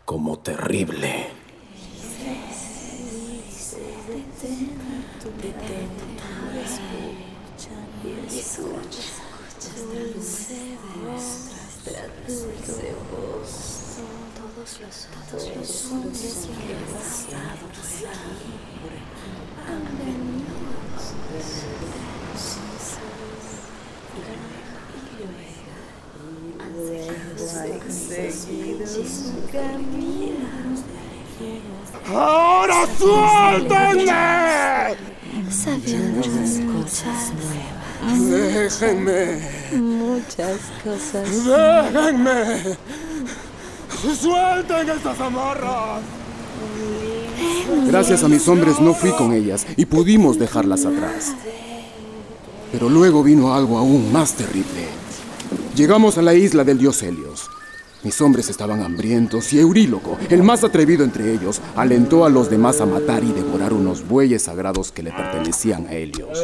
[0.05, 1.42] como terrible.
[32.99, 34.13] Suéltenme!
[35.51, 36.27] Sabemos
[36.61, 37.83] muchas nuevas.
[38.31, 39.39] Déjenme.
[39.73, 41.29] Muchas cosas.
[41.45, 42.77] Déjenme.
[44.19, 46.03] Suelten estas amarras.
[47.87, 51.35] Gracias a mis hombres no fui con ellas y pudimos dejarlas atrás.
[52.73, 54.89] Pero luego vino algo aún más terrible.
[55.77, 57.42] Llegamos a la isla del dios Helios.
[58.05, 62.81] Mis hombres estaban hambrientos y Euríloco, el más atrevido entre ellos, alentó a los demás
[62.81, 66.37] a matar y devorar unos bueyes sagrados que le pertenecían a Helios.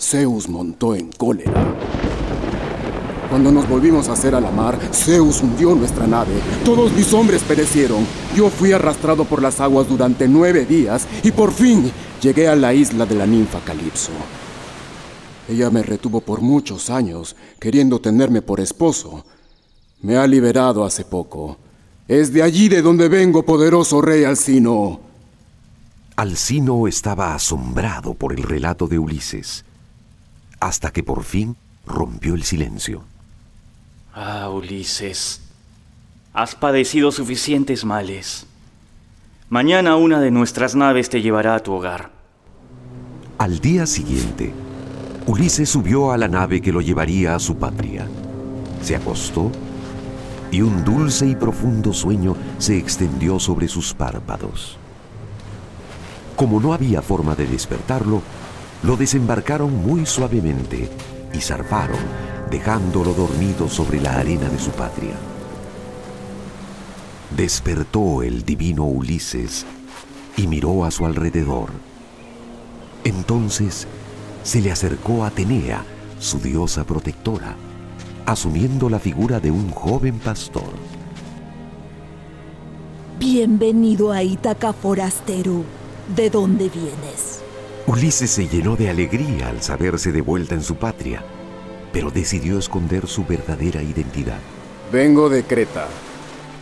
[0.00, 1.52] Zeus montó en cólera.
[3.28, 6.32] Cuando nos volvimos a hacer a la mar, Zeus hundió nuestra nave.
[6.64, 8.06] Todos mis hombres perecieron.
[8.34, 11.92] Yo fui arrastrado por las aguas durante nueve días y por fin
[12.22, 14.12] llegué a la isla de la ninfa Calipso.
[15.46, 19.24] Ella me retuvo por muchos años, queriendo tenerme por esposo.
[20.02, 21.56] Me ha liberado hace poco.
[22.08, 25.00] Es de allí de donde vengo, poderoso rey Alcino.
[26.16, 29.64] Alcino estaba asombrado por el relato de Ulises,
[30.60, 33.04] hasta que por fin rompió el silencio.
[34.12, 35.40] Ah, Ulises,
[36.34, 38.46] has padecido suficientes males.
[39.48, 42.10] Mañana una de nuestras naves te llevará a tu hogar.
[43.38, 44.52] Al día siguiente,
[45.26, 48.08] Ulises subió a la nave que lo llevaría a su patria.
[48.82, 49.52] Se acostó
[50.52, 54.76] y un dulce y profundo sueño se extendió sobre sus párpados.
[56.36, 58.20] Como no había forma de despertarlo,
[58.82, 60.90] lo desembarcaron muy suavemente
[61.32, 61.98] y zarparon,
[62.50, 65.14] dejándolo dormido sobre la arena de su patria.
[67.34, 69.64] Despertó el divino Ulises
[70.36, 71.70] y miró a su alrededor.
[73.04, 73.86] Entonces
[74.42, 75.82] se le acercó Atenea,
[76.18, 77.56] su diosa protectora,
[78.26, 80.72] asumiendo la figura de un joven pastor.
[83.18, 85.64] Bienvenido a Ítaca, forastero.
[86.14, 87.40] ¿De dónde vienes?
[87.86, 91.24] Ulises se llenó de alegría al saberse de vuelta en su patria,
[91.92, 94.38] pero decidió esconder su verdadera identidad.
[94.92, 95.86] Vengo de Creta.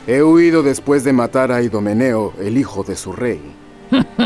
[0.06, 3.40] He huido después de matar a Idomeneo, el hijo de su rey.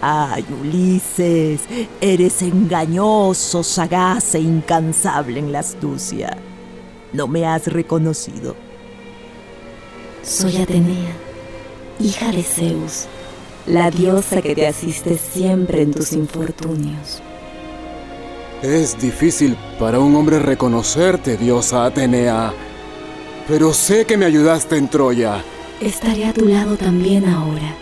[0.00, 1.62] Ay, Ulises,
[2.00, 6.36] eres engañoso, sagaz e incansable en la astucia.
[7.12, 8.54] ¿No me has reconocido?
[10.22, 11.16] Soy Atenea,
[11.98, 13.06] hija de Zeus,
[13.66, 17.20] la diosa que te asiste siempre en tus infortunios.
[18.62, 22.52] Es difícil para un hombre reconocerte, diosa Atenea,
[23.48, 25.42] pero sé que me ayudaste en Troya.
[25.80, 27.74] Estaré a tu lado también ahora.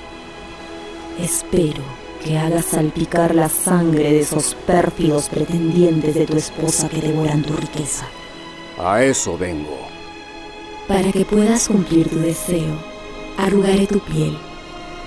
[1.18, 1.95] Espero
[2.26, 7.54] que hagas salpicar la sangre de esos pérfidos pretendientes de tu esposa que devoran tu
[7.54, 8.06] riqueza.
[8.78, 9.78] A eso vengo.
[10.88, 12.74] Para que puedas cumplir tu deseo,
[13.38, 14.36] arrugaré tu piel,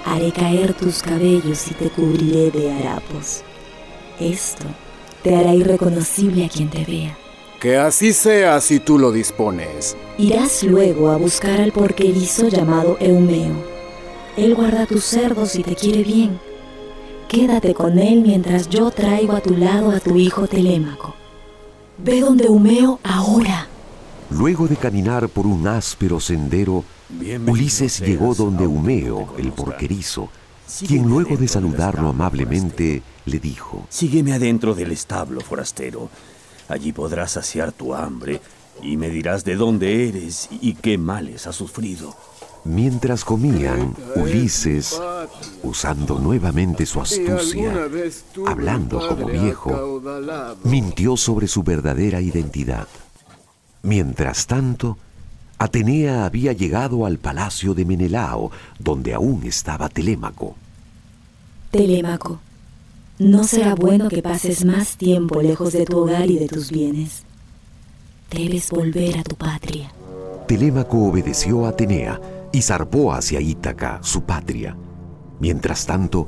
[0.06, 3.44] haré caer tus cabellos y te cubriré de harapos.
[4.20, 4.66] Esto
[5.22, 7.18] te hará irreconocible a quien te vea.
[7.60, 9.98] Que así sea si tú lo dispones.
[10.18, 13.56] Irás luego a buscar al porquerizo llamado Eumeo.
[14.38, 16.49] Él guarda tus cerdos y te quiere bien.
[17.30, 21.13] Quédate con él mientras yo traigo a tu lado a tu hijo Telémaco.
[22.00, 23.68] Ve donde Eumeo ahora.
[24.32, 26.84] Luego de caminar por un áspero sendero,
[27.46, 30.30] Ulises llegó donde Eumeo, el porquerizo,
[30.88, 36.10] quien luego de saludarlo amablemente le dijo, Sígueme adentro del establo, forastero.
[36.68, 38.42] Allí podrás saciar tu hambre
[38.82, 42.15] y me dirás de dónde eres y qué males has sufrido.
[42.65, 45.00] Mientras comían, Ulises,
[45.63, 47.88] usando nuevamente su astucia,
[48.45, 50.02] hablando como viejo,
[50.63, 52.88] mintió sobre su verdadera identidad.
[53.82, 54.98] Mientras tanto,
[55.58, 60.56] Atenea había llegado al palacio de Menelao, donde aún estaba Telémaco.
[61.72, 62.39] Telémaco,
[63.19, 67.24] no será bueno que pases más tiempo lejos de tu hogar y de tus bienes.
[68.32, 69.91] Debes volver a tu patria.
[70.48, 72.19] Telémaco obedeció a Atenea
[72.52, 74.76] y zarpó hacia Ítaca, su patria.
[75.40, 76.28] Mientras tanto,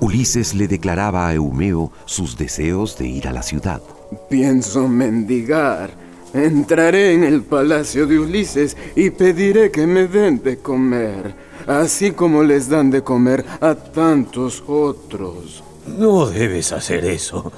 [0.00, 3.80] Ulises le declaraba a Eumeo sus deseos de ir a la ciudad.
[4.28, 5.90] Pienso mendigar.
[6.34, 11.34] Entraré en el palacio de Ulises y pediré que me den de comer,
[11.66, 15.62] así como les dan de comer a tantos otros.
[15.86, 17.52] No debes hacer eso.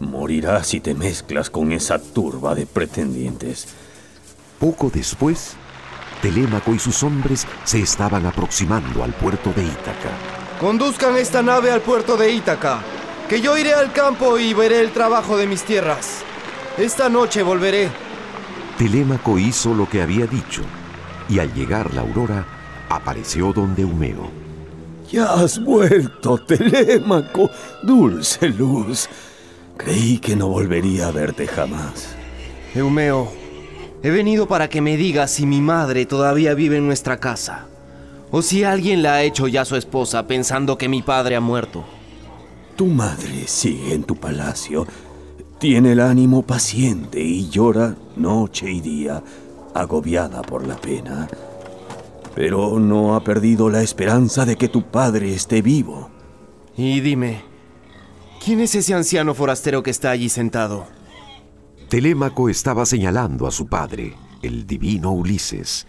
[0.00, 3.66] Morirás si te mezclas con esa turba de pretendientes.
[4.58, 5.56] Poco después,
[6.22, 10.10] Telémaco y sus hombres se estaban aproximando al puerto de Ítaca.
[10.60, 12.80] Conduzcan esta nave al puerto de Ítaca,
[13.28, 16.22] que yo iré al campo y veré el trabajo de mis tierras.
[16.78, 17.90] Esta noche volveré.
[18.78, 20.62] Telémaco hizo lo que había dicho,
[21.28, 22.46] y al llegar la aurora,
[22.88, 24.30] apareció donde Eumeo.
[25.10, 27.50] Ya has vuelto, Telémaco,
[27.82, 29.08] dulce luz.
[29.76, 32.16] Creí que no volvería a verte jamás.
[32.74, 33.32] Eumeo,
[34.04, 37.68] he venido para que me digas si mi madre todavía vive en nuestra casa,
[38.30, 41.86] o si alguien la ha hecho ya su esposa pensando que mi padre ha muerto.
[42.76, 44.86] Tu madre sigue en tu palacio.
[45.58, 49.22] Tiene el ánimo paciente y llora noche y día,
[49.72, 51.26] agobiada por la pena,
[52.34, 56.10] pero no ha perdido la esperanza de que tu padre esté vivo.
[56.76, 57.40] Y dime,
[58.44, 60.86] ¿quién es ese anciano forastero que está allí sentado?
[61.88, 65.86] Telémaco estaba señalando a su padre, el divino Ulises.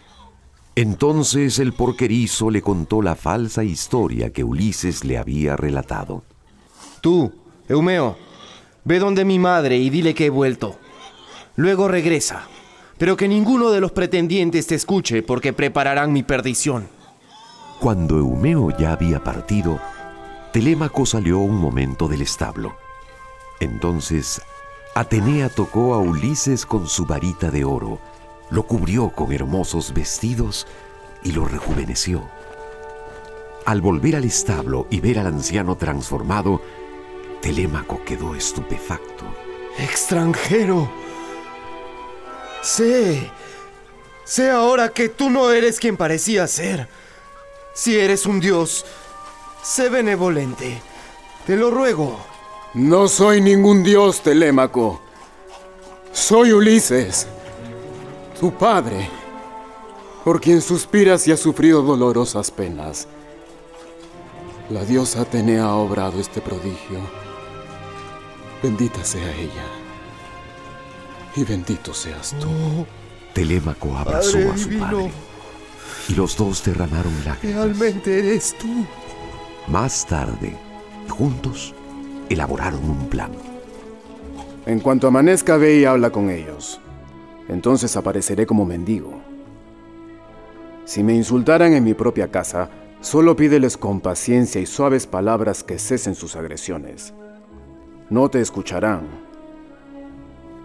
[0.76, 6.24] Entonces el porquerizo le contó la falsa historia que Ulises le había relatado.
[7.02, 7.32] Tú,
[7.70, 8.18] Eumeo,
[8.84, 10.78] ve donde mi madre y dile que he vuelto.
[11.56, 12.48] Luego regresa,
[12.98, 16.88] pero que ninguno de los pretendientes te escuche porque prepararán mi perdición.
[17.80, 19.80] Cuando Eumeo ya había partido,
[20.52, 22.76] Telémaco salió un momento del establo.
[23.60, 24.42] Entonces
[24.98, 28.00] Atenea tocó a Ulises con su varita de oro,
[28.50, 30.68] lo cubrió con hermosos vestidos
[31.22, 32.30] y lo rejuveneció.
[33.66, 36.62] Al volver al establo y ver al anciano transformado,
[37.42, 39.26] Telémaco quedó estupefacto.
[39.78, 40.90] ¡Extranjero!
[42.62, 43.30] Sé,
[44.24, 46.88] sé ahora que tú no eres quien parecías ser.
[47.74, 48.86] Si eres un dios,
[49.62, 50.82] sé benevolente.
[51.46, 52.35] Te lo ruego.
[52.76, 55.00] No soy ningún dios, Telémaco.
[56.12, 57.26] Soy Ulises,
[58.38, 59.10] tu padre,
[60.26, 63.08] por quien suspiras y has sufrido dolorosas penas.
[64.70, 67.00] La diosa Atenea ha obrado este prodigio.
[68.62, 69.64] Bendita sea ella.
[71.38, 72.86] Y bendito seas tú.
[73.34, 74.86] Telémaco abrazó Padre a su divino.
[74.86, 75.12] padre
[76.10, 77.56] y los dos derramaron lágrimas.
[77.68, 78.86] Realmente eres tú.
[79.68, 80.58] Más tarde,
[81.10, 81.75] juntos,
[82.30, 83.32] elaboraron un plan.
[84.66, 86.80] En cuanto amanezca, ve y habla con ellos.
[87.48, 89.14] Entonces apareceré como mendigo.
[90.86, 92.70] Si me insultaran en mi propia casa,
[93.02, 97.14] solo pídeles con paciencia y suaves palabras que cesen sus agresiones.
[98.10, 99.08] No te escucharán.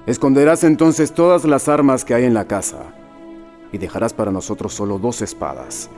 [0.06, 2.94] Esconderás entonces todas las armas que hay en la casa
[3.72, 5.90] y dejarás para nosotros solo dos espadas,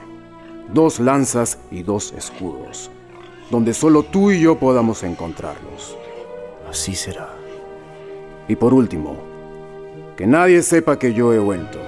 [0.73, 2.91] dos lanzas y dos escudos,
[3.53, 5.95] donde solo tú y yo podamos encontrarlos.
[6.71, 7.29] Así será.
[8.49, 9.19] Y por último,
[10.17, 11.79] que nadie sepa que yo he vuelto.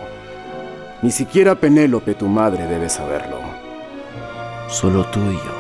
[1.01, 3.39] Ni siquiera Penélope, tu madre, debe saberlo.
[4.69, 5.55] Solo tú y yo.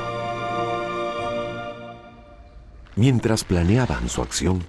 [2.96, 4.62] Mientras planeaban su acción,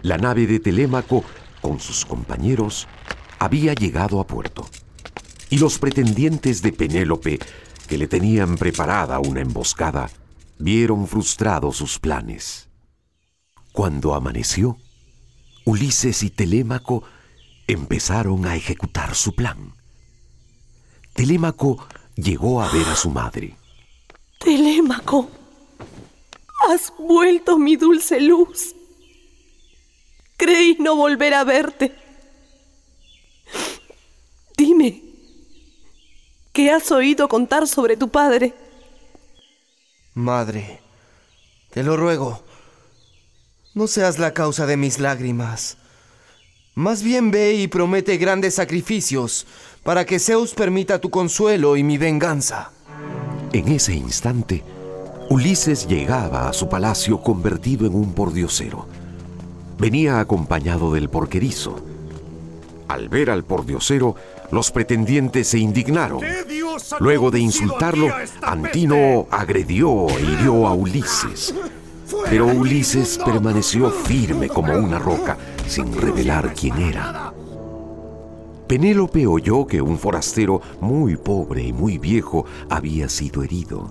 [0.00, 1.24] la nave de Telémaco,
[1.60, 2.88] con sus compañeros,
[3.38, 4.66] había llegado a puerto.
[5.50, 7.38] Y los pretendientes de Penélope,
[7.86, 10.08] que le tenían preparada una emboscada,
[10.58, 12.68] vieron frustrados sus planes.
[13.72, 14.78] Cuando amaneció,
[15.64, 17.02] Ulises y Telémaco
[17.66, 19.74] empezaron a ejecutar su plan.
[21.14, 21.86] Telémaco
[22.16, 23.56] llegó a ver a su madre.
[24.38, 25.30] Telémaco,
[26.68, 28.74] has vuelto mi dulce luz.
[30.36, 31.94] Creí no volver a verte.
[34.56, 35.02] Dime,
[36.52, 38.54] ¿qué has oído contar sobre tu padre?
[40.14, 40.80] Madre,
[41.70, 42.40] te lo ruego,
[43.74, 45.76] no seas la causa de mis lágrimas.
[46.76, 49.44] Más bien ve y promete grandes sacrificios
[49.82, 52.70] para que Zeus permita tu consuelo y mi venganza.
[53.52, 54.62] En ese instante,
[55.30, 58.86] Ulises llegaba a su palacio convertido en un pordiosero.
[59.78, 61.80] Venía acompañado del porquerizo.
[62.86, 64.14] Al ver al pordiosero,
[64.52, 66.20] los pretendientes se indignaron.
[67.00, 68.08] Luego de insultarlo,
[68.42, 71.54] Antino agredió e hirió a Ulises.
[72.28, 77.32] Pero Ulises permaneció firme como una roca, sin revelar quién era.
[78.66, 83.88] Penélope oyó que un forastero muy pobre y muy viejo había sido herido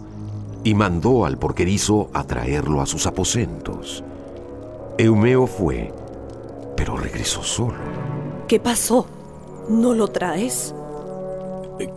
[0.64, 4.04] y mandó al porquerizo a traerlo a sus aposentos.
[4.98, 5.94] Eumeo fue,
[6.76, 7.76] pero regresó solo.
[8.48, 9.08] ¿Qué pasó?
[9.70, 10.74] ¿No lo traes?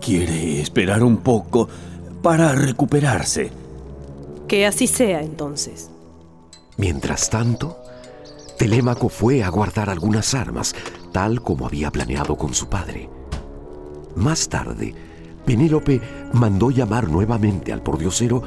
[0.01, 1.69] Quiere esperar un poco
[2.23, 3.51] para recuperarse.
[4.49, 5.91] Que así sea entonces.
[6.77, 7.79] Mientras tanto,
[8.59, 10.75] Telémaco fue a guardar algunas armas,
[11.13, 13.09] tal como había planeado con su padre.
[14.15, 14.95] Más tarde,
[15.45, 16.01] Penélope
[16.33, 18.43] mandó llamar nuevamente al pordiosero,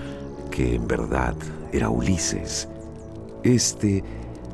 [0.52, 1.36] que en verdad
[1.72, 2.68] era Ulises.
[3.44, 4.04] Este,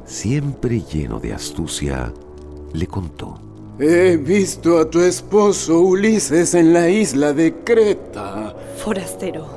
[0.06, 2.14] siempre lleno de astucia,
[2.74, 3.40] le contó.
[3.78, 8.56] He visto a tu esposo Ulises en la isla de Creta.
[8.78, 9.48] Forastero,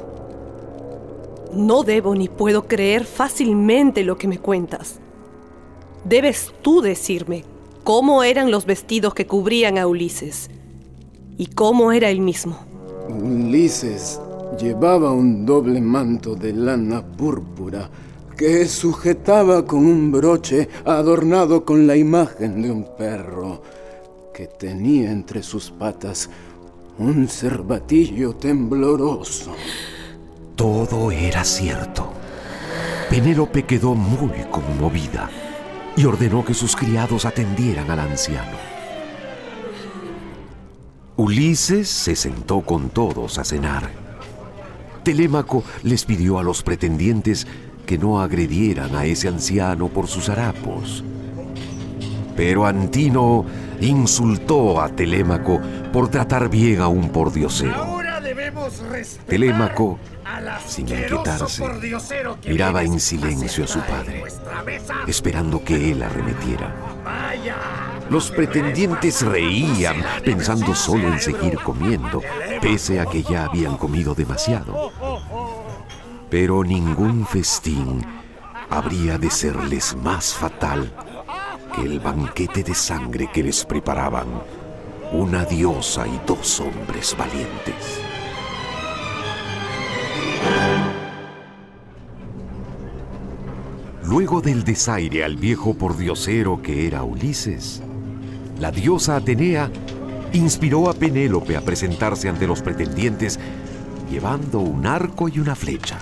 [1.55, 4.99] no debo ni puedo creer fácilmente lo que me cuentas.
[6.05, 7.45] Debes tú decirme
[7.85, 10.51] cómo eran los vestidos que cubrían a Ulises
[11.37, 12.59] y cómo era él mismo.
[13.09, 14.21] Ulises
[14.61, 17.89] llevaba un doble manto de lana púrpura
[18.37, 23.78] que sujetaba con un broche adornado con la imagen de un perro
[24.39, 26.30] que tenía entre sus patas
[26.97, 29.53] un cervatillo tembloroso.
[30.55, 32.12] Todo era cierto.
[33.11, 35.28] Penélope quedó muy conmovida
[35.97, 38.57] y ordenó que sus criados atendieran al anciano.
[41.16, 43.91] Ulises se sentó con todos a cenar.
[45.03, 47.45] Telémaco les pidió a los pretendientes
[47.86, 51.03] que no agredieran a ese anciano por sus harapos.
[52.36, 53.45] Pero Antino
[53.81, 55.61] insultó a Telémaco
[55.93, 57.99] por tratar bien a un pordiosero.
[59.26, 59.99] Telémaco,
[60.66, 61.64] sin inquietarse,
[62.47, 64.24] miraba en silencio a su padre,
[65.07, 66.74] esperando que él arremetiera.
[68.11, 72.22] Los pretendientes reían, pensando solo en seguir comiendo,
[72.61, 74.93] pese a que ya habían comido demasiado.
[76.31, 78.05] Pero ningún festín
[78.70, 80.93] habría de serles más fatal
[81.79, 84.26] que el banquete de sangre que les preparaban
[85.12, 88.01] una diosa y dos hombres valientes.
[94.05, 97.83] Luego del desaire al viejo pordiosero que era Ulises,
[98.59, 99.70] la diosa Atenea
[100.33, 103.39] inspiró a Penélope a presentarse ante los pretendientes
[104.11, 105.99] llevando un arco y una flecha.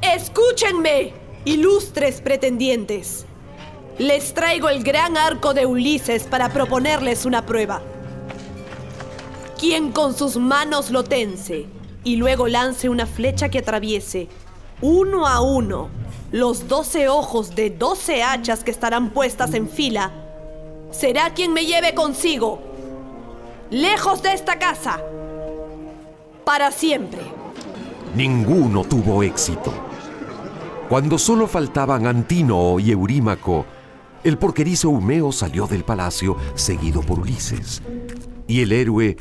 [0.00, 1.12] Escúchenme,
[1.44, 3.26] ilustres pretendientes.
[4.00, 7.82] Les traigo el gran arco de Ulises para proponerles una prueba.
[9.58, 11.66] Quien con sus manos lo tense
[12.02, 14.28] y luego lance una flecha que atraviese,
[14.80, 15.90] uno a uno,
[16.32, 20.10] los doce ojos de doce hachas que estarán puestas en fila,
[20.90, 22.58] será quien me lleve consigo,
[23.68, 24.98] lejos de esta casa,
[26.46, 27.20] para siempre.
[28.14, 29.74] Ninguno tuvo éxito.
[30.88, 33.66] Cuando solo faltaban Antino y Eurímaco,
[34.24, 37.82] el porquerizo Humeo salió del palacio seguido por Ulises.
[38.46, 39.16] Y el héroe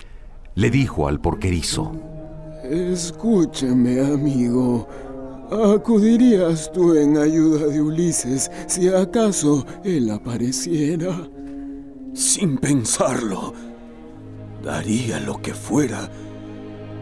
[0.56, 1.92] le dijo al porquerizo:
[2.64, 4.88] Escúchame, amigo.
[5.52, 11.28] ¿Acudirías tú en ayuda de Ulises si acaso él apareciera?
[12.14, 13.54] Sin pensarlo,
[14.64, 16.08] daría lo que fuera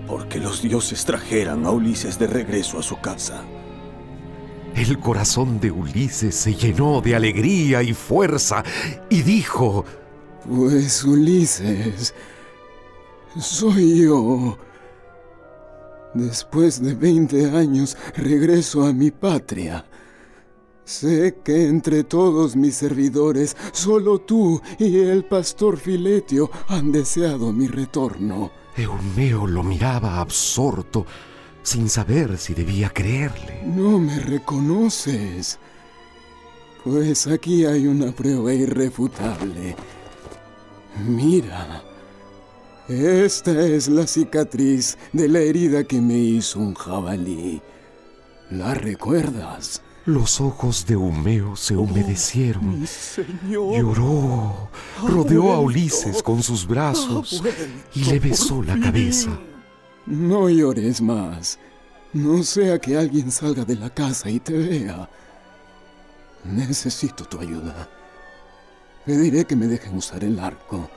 [0.07, 3.43] porque los dioses trajeran a Ulises de regreso a su casa.
[4.78, 8.63] El corazón de Ulises se llenó de alegría y fuerza
[9.09, 9.84] y dijo,
[10.47, 12.13] Pues Ulises,
[13.39, 14.55] soy yo.
[16.13, 19.84] Después de 20 años regreso a mi patria.
[20.86, 27.67] Sé que entre todos mis servidores, solo tú y el pastor Filetio han deseado mi
[27.67, 28.51] retorno.
[28.75, 31.07] Eumeo lo miraba absorto,
[31.68, 33.61] sin saber si debía creerle.
[33.65, 35.59] No me reconoces.
[36.82, 39.76] Pues aquí hay una prueba irrefutable.
[41.05, 41.84] Mira.
[42.88, 47.61] Esta es la cicatriz de la herida que me hizo un jabalí.
[48.49, 49.82] ¿La recuerdas?
[50.05, 52.80] Los ojos de Humeo se humedecieron.
[52.80, 53.78] Mi señor.
[53.78, 54.70] Lloró,
[55.05, 57.43] rodeó a Ulises con sus brazos
[57.93, 59.38] y le besó la cabeza.
[60.08, 61.60] No llores más.
[62.14, 65.10] No sea que alguien salga de la casa y te vea.
[66.45, 67.89] Necesito tu ayuda.
[69.05, 70.89] Pediré que me dejen usar el arco.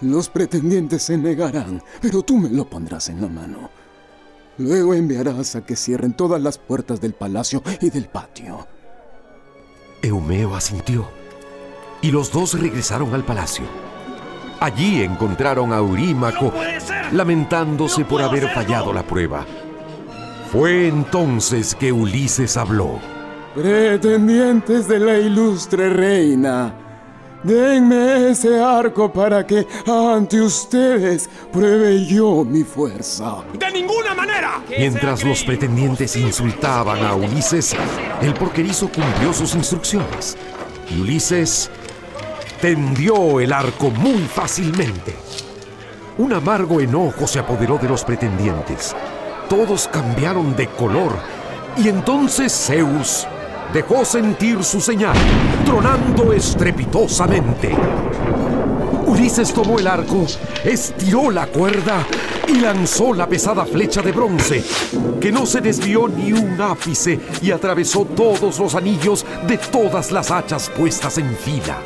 [0.00, 3.68] Los pretendientes se negarán, pero tú me lo pondrás en la mano.
[4.58, 8.66] Luego enviarás a que cierren todas las puertas del palacio y del patio.
[10.02, 11.08] Eumeo asintió
[12.00, 13.64] y los dos regresaron al palacio.
[14.60, 16.52] Allí encontraron a Eurímaco
[17.12, 19.44] lamentándose por haber fallado la prueba.
[20.50, 22.98] Fue entonces que Ulises habló.
[23.54, 26.74] Pretendientes de la ilustre reina,
[27.42, 33.44] denme ese arco para que ante ustedes pruebe yo mi fuerza.
[33.58, 34.62] ¡De ninguna manera!
[34.68, 37.74] Mientras los pretendientes insultaban a Ulises,
[38.20, 40.36] el porquerizo cumplió sus instrucciones.
[40.90, 41.70] Y Ulises
[42.60, 45.14] tendió el arco muy fácilmente.
[46.18, 48.94] Un amargo enojo se apoderó de los pretendientes.
[49.48, 51.12] Todos cambiaron de color
[51.76, 53.26] y entonces Zeus
[53.72, 55.16] dejó sentir su señal,
[55.64, 57.74] tronando estrepitosamente.
[59.06, 60.26] Ulises tomó el arco,
[60.64, 62.04] estiró la cuerda
[62.48, 64.64] y lanzó la pesada flecha de bronce,
[65.20, 70.30] que no se desvió ni un ápice y atravesó todos los anillos de todas las
[70.30, 71.78] hachas puestas en fila.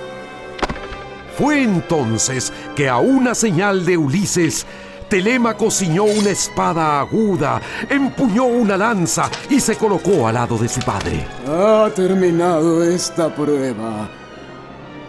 [1.40, 4.66] Fue entonces que a una señal de Ulises,
[5.08, 10.80] Telémaco ciñó una espada aguda, empuñó una lanza y se colocó al lado de su
[10.80, 11.24] padre.
[11.46, 14.06] Ha terminado esta prueba.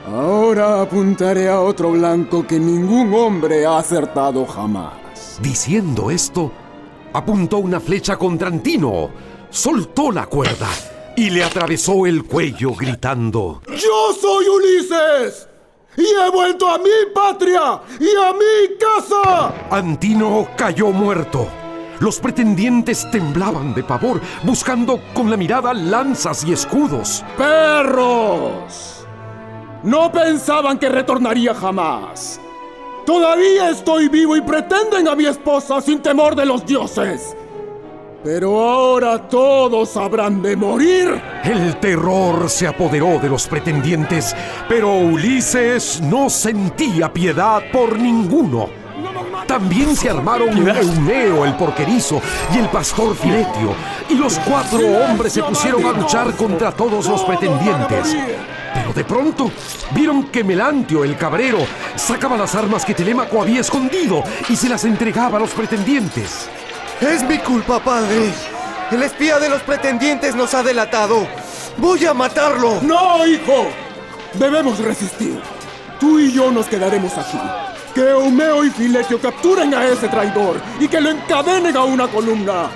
[0.08, 5.38] Ahora apuntaré a otro blanco que ningún hombre ha acertado jamás.
[5.42, 6.54] Diciendo esto,
[7.12, 9.10] apuntó una flecha contra Antino,
[9.50, 10.70] soltó la cuerda
[11.18, 15.50] y le atravesó el cuello gritando: ¡Yo soy Ulises!
[15.98, 19.54] ¡Y he vuelto a mi patria y a mi casa!
[19.70, 21.48] Antino cayó muerto.
[22.00, 27.24] Los pretendientes temblaban de pavor, buscando con la mirada lanzas y escudos.
[27.38, 29.06] ¡Perros!
[29.84, 32.40] No pensaban que retornaría jamás.
[33.06, 37.36] Todavía estoy vivo y pretenden a mi esposa sin temor de los dioses.
[38.24, 41.20] Pero ahora todos habrán de morir.
[41.44, 44.36] El terror se apoderó de los pretendientes,
[44.70, 48.70] pero Ulises no sentía piedad por ninguno.
[49.48, 52.22] También se armaron Eumeo el porquerizo
[52.54, 53.74] y el pastor Filetio,
[54.08, 58.16] y los cuatro hombres se pusieron a luchar contra todos los pretendientes.
[58.74, 59.52] Pero de pronto
[59.96, 61.58] vieron que Melantio el cabrero
[61.96, 66.48] sacaba las armas que Telémaco había escondido y se las entregaba a los pretendientes.
[67.02, 68.32] Es mi culpa, padre.
[68.92, 71.28] El espía de los pretendientes nos ha delatado.
[71.78, 72.80] Voy a matarlo.
[72.84, 73.70] No, hijo.
[74.36, 75.42] Debemos resistir.
[76.00, 77.40] Tú y yo nos quedaremos aquí.
[77.96, 82.70] Que Eumeo y Filetio capturen a ese traidor y que lo encadenen a una columna.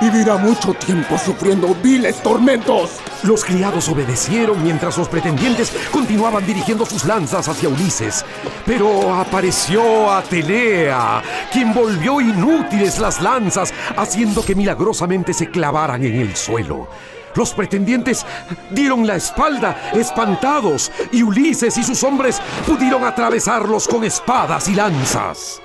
[0.00, 3.00] Vivirá mucho tiempo sufriendo viles tormentos.
[3.24, 8.24] Los criados obedecieron mientras los pretendientes continuaban dirigiendo sus lanzas hacia Ulises.
[8.64, 11.20] Pero apareció Atelea,
[11.52, 16.88] quien volvió inútiles las lanzas, haciendo que milagrosamente se clavaran en el suelo.
[17.34, 18.24] Los pretendientes
[18.70, 25.60] dieron la espalda, espantados, y Ulises y sus hombres pudieron atravesarlos con espadas y lanzas.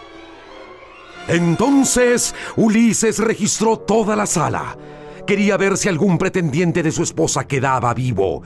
[1.28, 4.78] Entonces Ulises registró toda la sala.
[5.26, 8.44] Quería ver si algún pretendiente de su esposa quedaba vivo,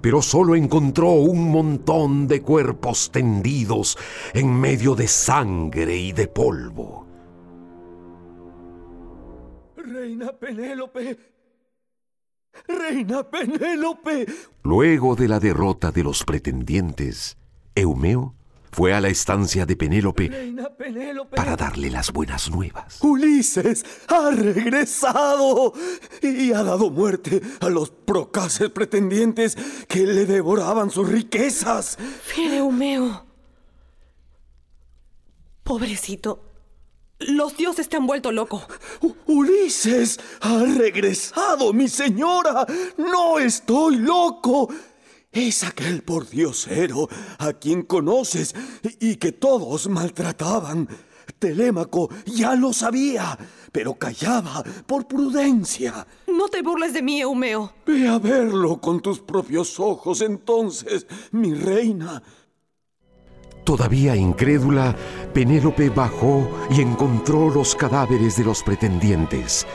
[0.00, 3.98] pero solo encontró un montón de cuerpos tendidos
[4.32, 7.06] en medio de sangre y de polvo.
[9.76, 11.18] Reina Penélope.
[12.68, 14.26] Reina Penélope.
[14.62, 17.36] Luego de la derrota de los pretendientes,
[17.74, 18.36] Eumeo
[18.74, 20.30] fue a la estancia de Penélope
[21.34, 22.98] para darle las buenas nuevas.
[23.02, 25.72] Ulises ha regresado
[26.20, 29.56] y ha dado muerte a los procaces pretendientes
[29.86, 31.96] que le devoraban sus riquezas.
[32.24, 33.24] Fileumeo.
[35.62, 36.50] Pobrecito.
[37.20, 38.60] Los dioses te han vuelto loco.
[39.02, 42.66] U Ulises ha regresado, mi señora.
[42.98, 44.68] No estoy loco.
[45.34, 47.08] Es aquel pordiosero
[47.38, 48.54] a quien conoces
[49.00, 50.88] y que todos maltrataban.
[51.40, 53.36] Telémaco ya lo sabía,
[53.72, 56.06] pero callaba por prudencia.
[56.28, 57.72] No te burles de mí, Eumeo.
[57.84, 62.22] Ve a verlo con tus propios ojos entonces, mi reina.
[63.64, 64.94] Todavía incrédula,
[65.32, 69.66] Penélope bajó y encontró los cadáveres de los pretendientes.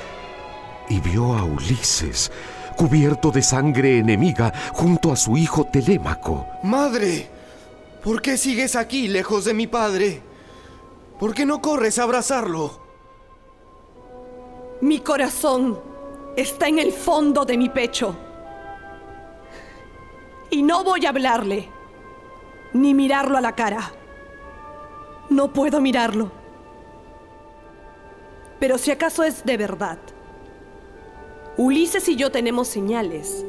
[0.87, 2.31] Y vio a Ulises
[2.79, 6.47] cubierto de sangre enemiga junto a su hijo Telémaco.
[6.63, 7.29] Madre,
[8.01, 10.21] ¿por qué sigues aquí lejos de mi padre?
[11.19, 12.79] ¿Por qué no corres a abrazarlo?
[14.79, 15.77] Mi corazón
[16.37, 18.15] está en el fondo de mi pecho.
[20.49, 21.67] Y no voy a hablarle,
[22.71, 23.91] ni mirarlo a la cara.
[25.29, 26.31] No puedo mirarlo.
[28.57, 29.99] Pero si acaso es de verdad,
[31.59, 33.43] Ulises y yo tenemos señales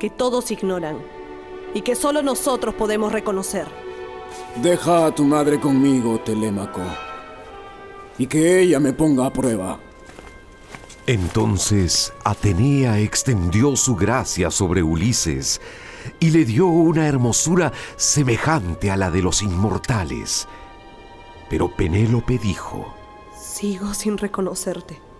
[0.00, 0.96] que todos ignoran
[1.74, 3.66] y que solo nosotros podemos reconocer.
[4.62, 6.80] Deja a tu madre conmigo, Telémaco,
[8.16, 9.78] y que ella me ponga a prueba.
[11.06, 15.60] Entonces Atenea extendió su gracia sobre Ulises
[16.18, 20.48] y le dio una hermosura semejante a la de los inmortales.
[21.50, 22.94] Pero Penélope dijo,
[23.38, 25.11] Sigo sin reconocerte.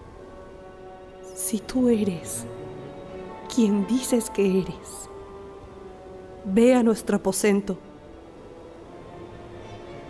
[1.53, 2.47] Si tú eres
[3.55, 5.11] quien dices que eres,
[6.47, 7.77] ve a nuestro aposento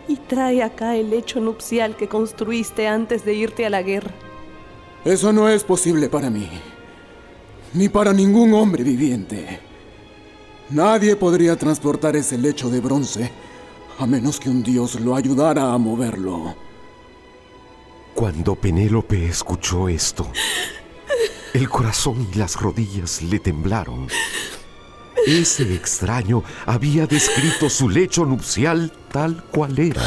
[0.07, 4.13] y trae acá el lecho nupcial que construiste antes de irte a la guerra.
[5.05, 6.49] Eso no es posible para mí,
[7.75, 9.59] ni para ningún hombre viviente.
[10.71, 13.33] Nadie podría transportar ese lecho de bronce
[13.99, 16.55] a menos que un dios lo ayudara a moverlo.
[18.15, 20.29] Cuando Penélope escuchó esto,
[21.55, 24.09] el corazón y las rodillas le temblaron.
[25.27, 30.03] Ese extraño había descrito su lecho nupcial tal cual era.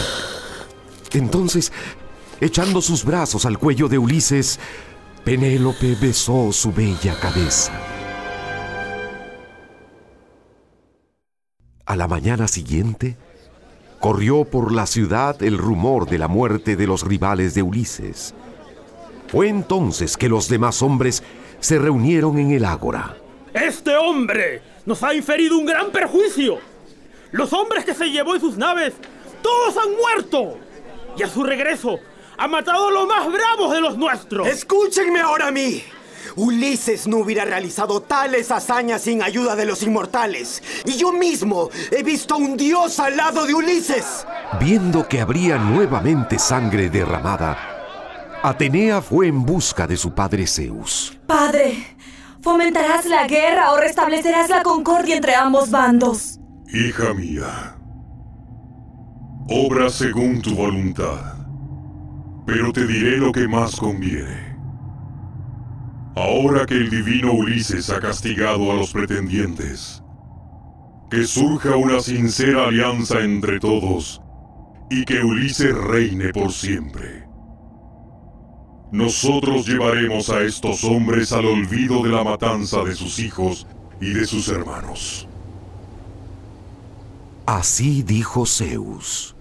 [1.11, 1.71] Entonces,
[2.41, 4.59] echando sus brazos al cuello de Ulises,
[5.23, 7.71] Penélope besó su bella cabeza.
[11.85, 13.15] A la mañana siguiente,
[13.99, 18.33] corrió por la ciudad el rumor de la muerte de los rivales de Ulises.
[19.35, 21.21] Fue entonces que los demás hombres
[21.59, 23.17] se reunieron en el ágora.
[23.53, 26.59] Este hombre nos ha inferido un gran perjuicio.
[27.33, 28.93] Los hombres que se llevó en sus naves,
[29.41, 30.57] todos han muerto.
[31.17, 31.99] Y a su regreso,
[32.37, 34.47] ha matado a los más bravos de los nuestros.
[34.47, 35.83] Escúchenme ahora a mí.
[36.37, 40.63] Ulises no hubiera realizado tales hazañas sin ayuda de los inmortales.
[40.85, 44.25] Y yo mismo he visto a un dios al lado de Ulises.
[44.61, 47.74] Viendo que habría nuevamente sangre derramada,
[48.47, 51.19] Atenea fue en busca de su padre Zeus.
[51.25, 51.97] Padre,
[52.43, 56.39] ¿fomentarás la guerra o restablecerás la concordia entre ambos bandos?
[56.71, 57.75] Hija mía,
[59.49, 61.37] obra según tu voluntad,
[62.45, 64.55] pero te diré lo que más conviene.
[66.15, 70.03] Ahora que el divino Ulises ha castigado a los pretendientes,
[71.09, 74.21] que surja una sincera alianza entre todos
[74.91, 77.24] y que Ulises reine por siempre.
[78.91, 83.67] Nosotros llevaremos a estos hombres al olvido de la matanza de sus hijos
[83.99, 85.27] y de sus hermanos.
[87.45, 89.35] Así dijo Zeus.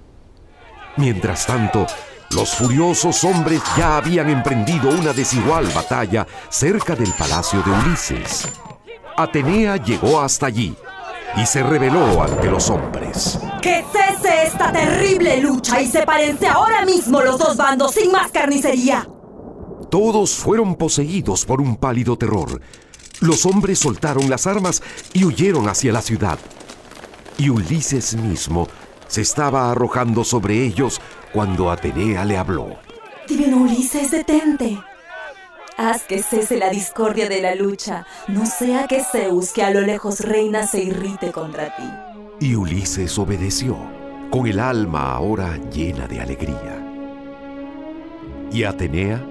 [0.97, 1.87] Mientras tanto,
[2.31, 8.49] los furiosos hombres ya habían emprendido una desigual batalla cerca del palacio de Ulises.
[9.17, 10.75] Atenea llegó hasta allí
[11.37, 13.39] y se rebeló ante los hombres.
[13.61, 19.07] ¡Que cese esta terrible lucha y sepárense ahora mismo los dos bandos sin más carnicería!
[19.95, 22.61] Todos fueron poseídos por un pálido terror.
[23.21, 24.83] Los hombres soltaron las armas
[25.13, 26.37] y huyeron hacia la ciudad.
[27.39, 28.67] Y Ulises mismo
[29.07, 31.01] se estaba arrojando sobre ellos
[31.33, 32.77] cuando Atenea le habló.
[33.29, 34.81] Divino Ulises, detente.
[35.77, 39.83] Haz que cese la discordia de la lucha, no sea que Zeus, que a lo
[39.83, 41.89] lejos reina, se irrite contra ti.
[42.41, 43.77] Y Ulises obedeció,
[44.33, 46.85] con el alma ahora llena de alegría.
[48.51, 49.25] Y Atenea,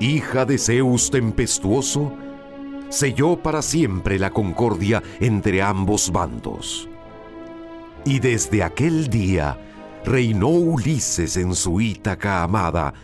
[0.00, 2.12] hija de Zeus tempestuoso,
[2.88, 6.88] selló para siempre la concordia entre ambos bandos.
[8.04, 9.58] Y desde aquel día
[10.04, 12.94] reinó Ulises en su Ítaca amada,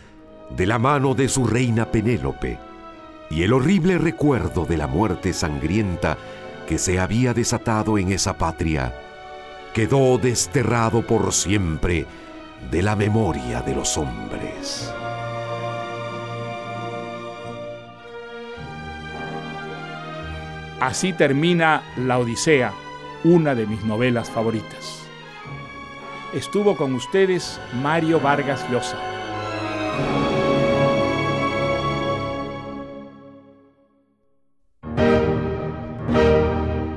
[0.55, 2.59] de la mano de su reina Penélope,
[3.29, 6.17] y el horrible recuerdo de la muerte sangrienta
[6.67, 8.93] que se había desatado en esa patria
[9.73, 12.05] quedó desterrado por siempre
[12.69, 14.93] de la memoria de los hombres.
[20.83, 22.73] Así termina La Odisea,
[23.23, 25.07] una de mis novelas favoritas.
[26.33, 28.97] Estuvo con ustedes Mario Vargas Llosa.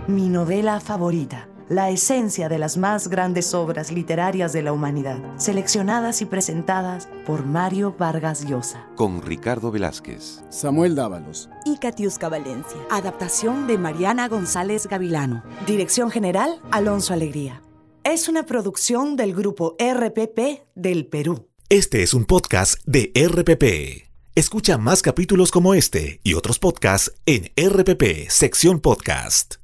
[0.09, 1.47] Mi novela favorita.
[1.69, 7.45] La esencia de las más grandes obras literarias de la humanidad, seleccionadas y presentadas por
[7.45, 8.87] Mario Vargas Llosa.
[8.95, 10.45] Con Ricardo Velázquez.
[10.49, 11.51] Samuel Dávalos.
[11.65, 12.79] Y Katiuska Valencia.
[12.89, 15.43] Adaptación de Mariana González Gavilano.
[15.67, 17.63] Dirección general, Alonso Alegría.
[18.05, 21.49] Es una producción del grupo RPP del Perú.
[21.69, 24.07] Este es un podcast de RPP.
[24.37, 29.57] Escucha más capítulos como este y otros podcasts en RPP, sección podcast.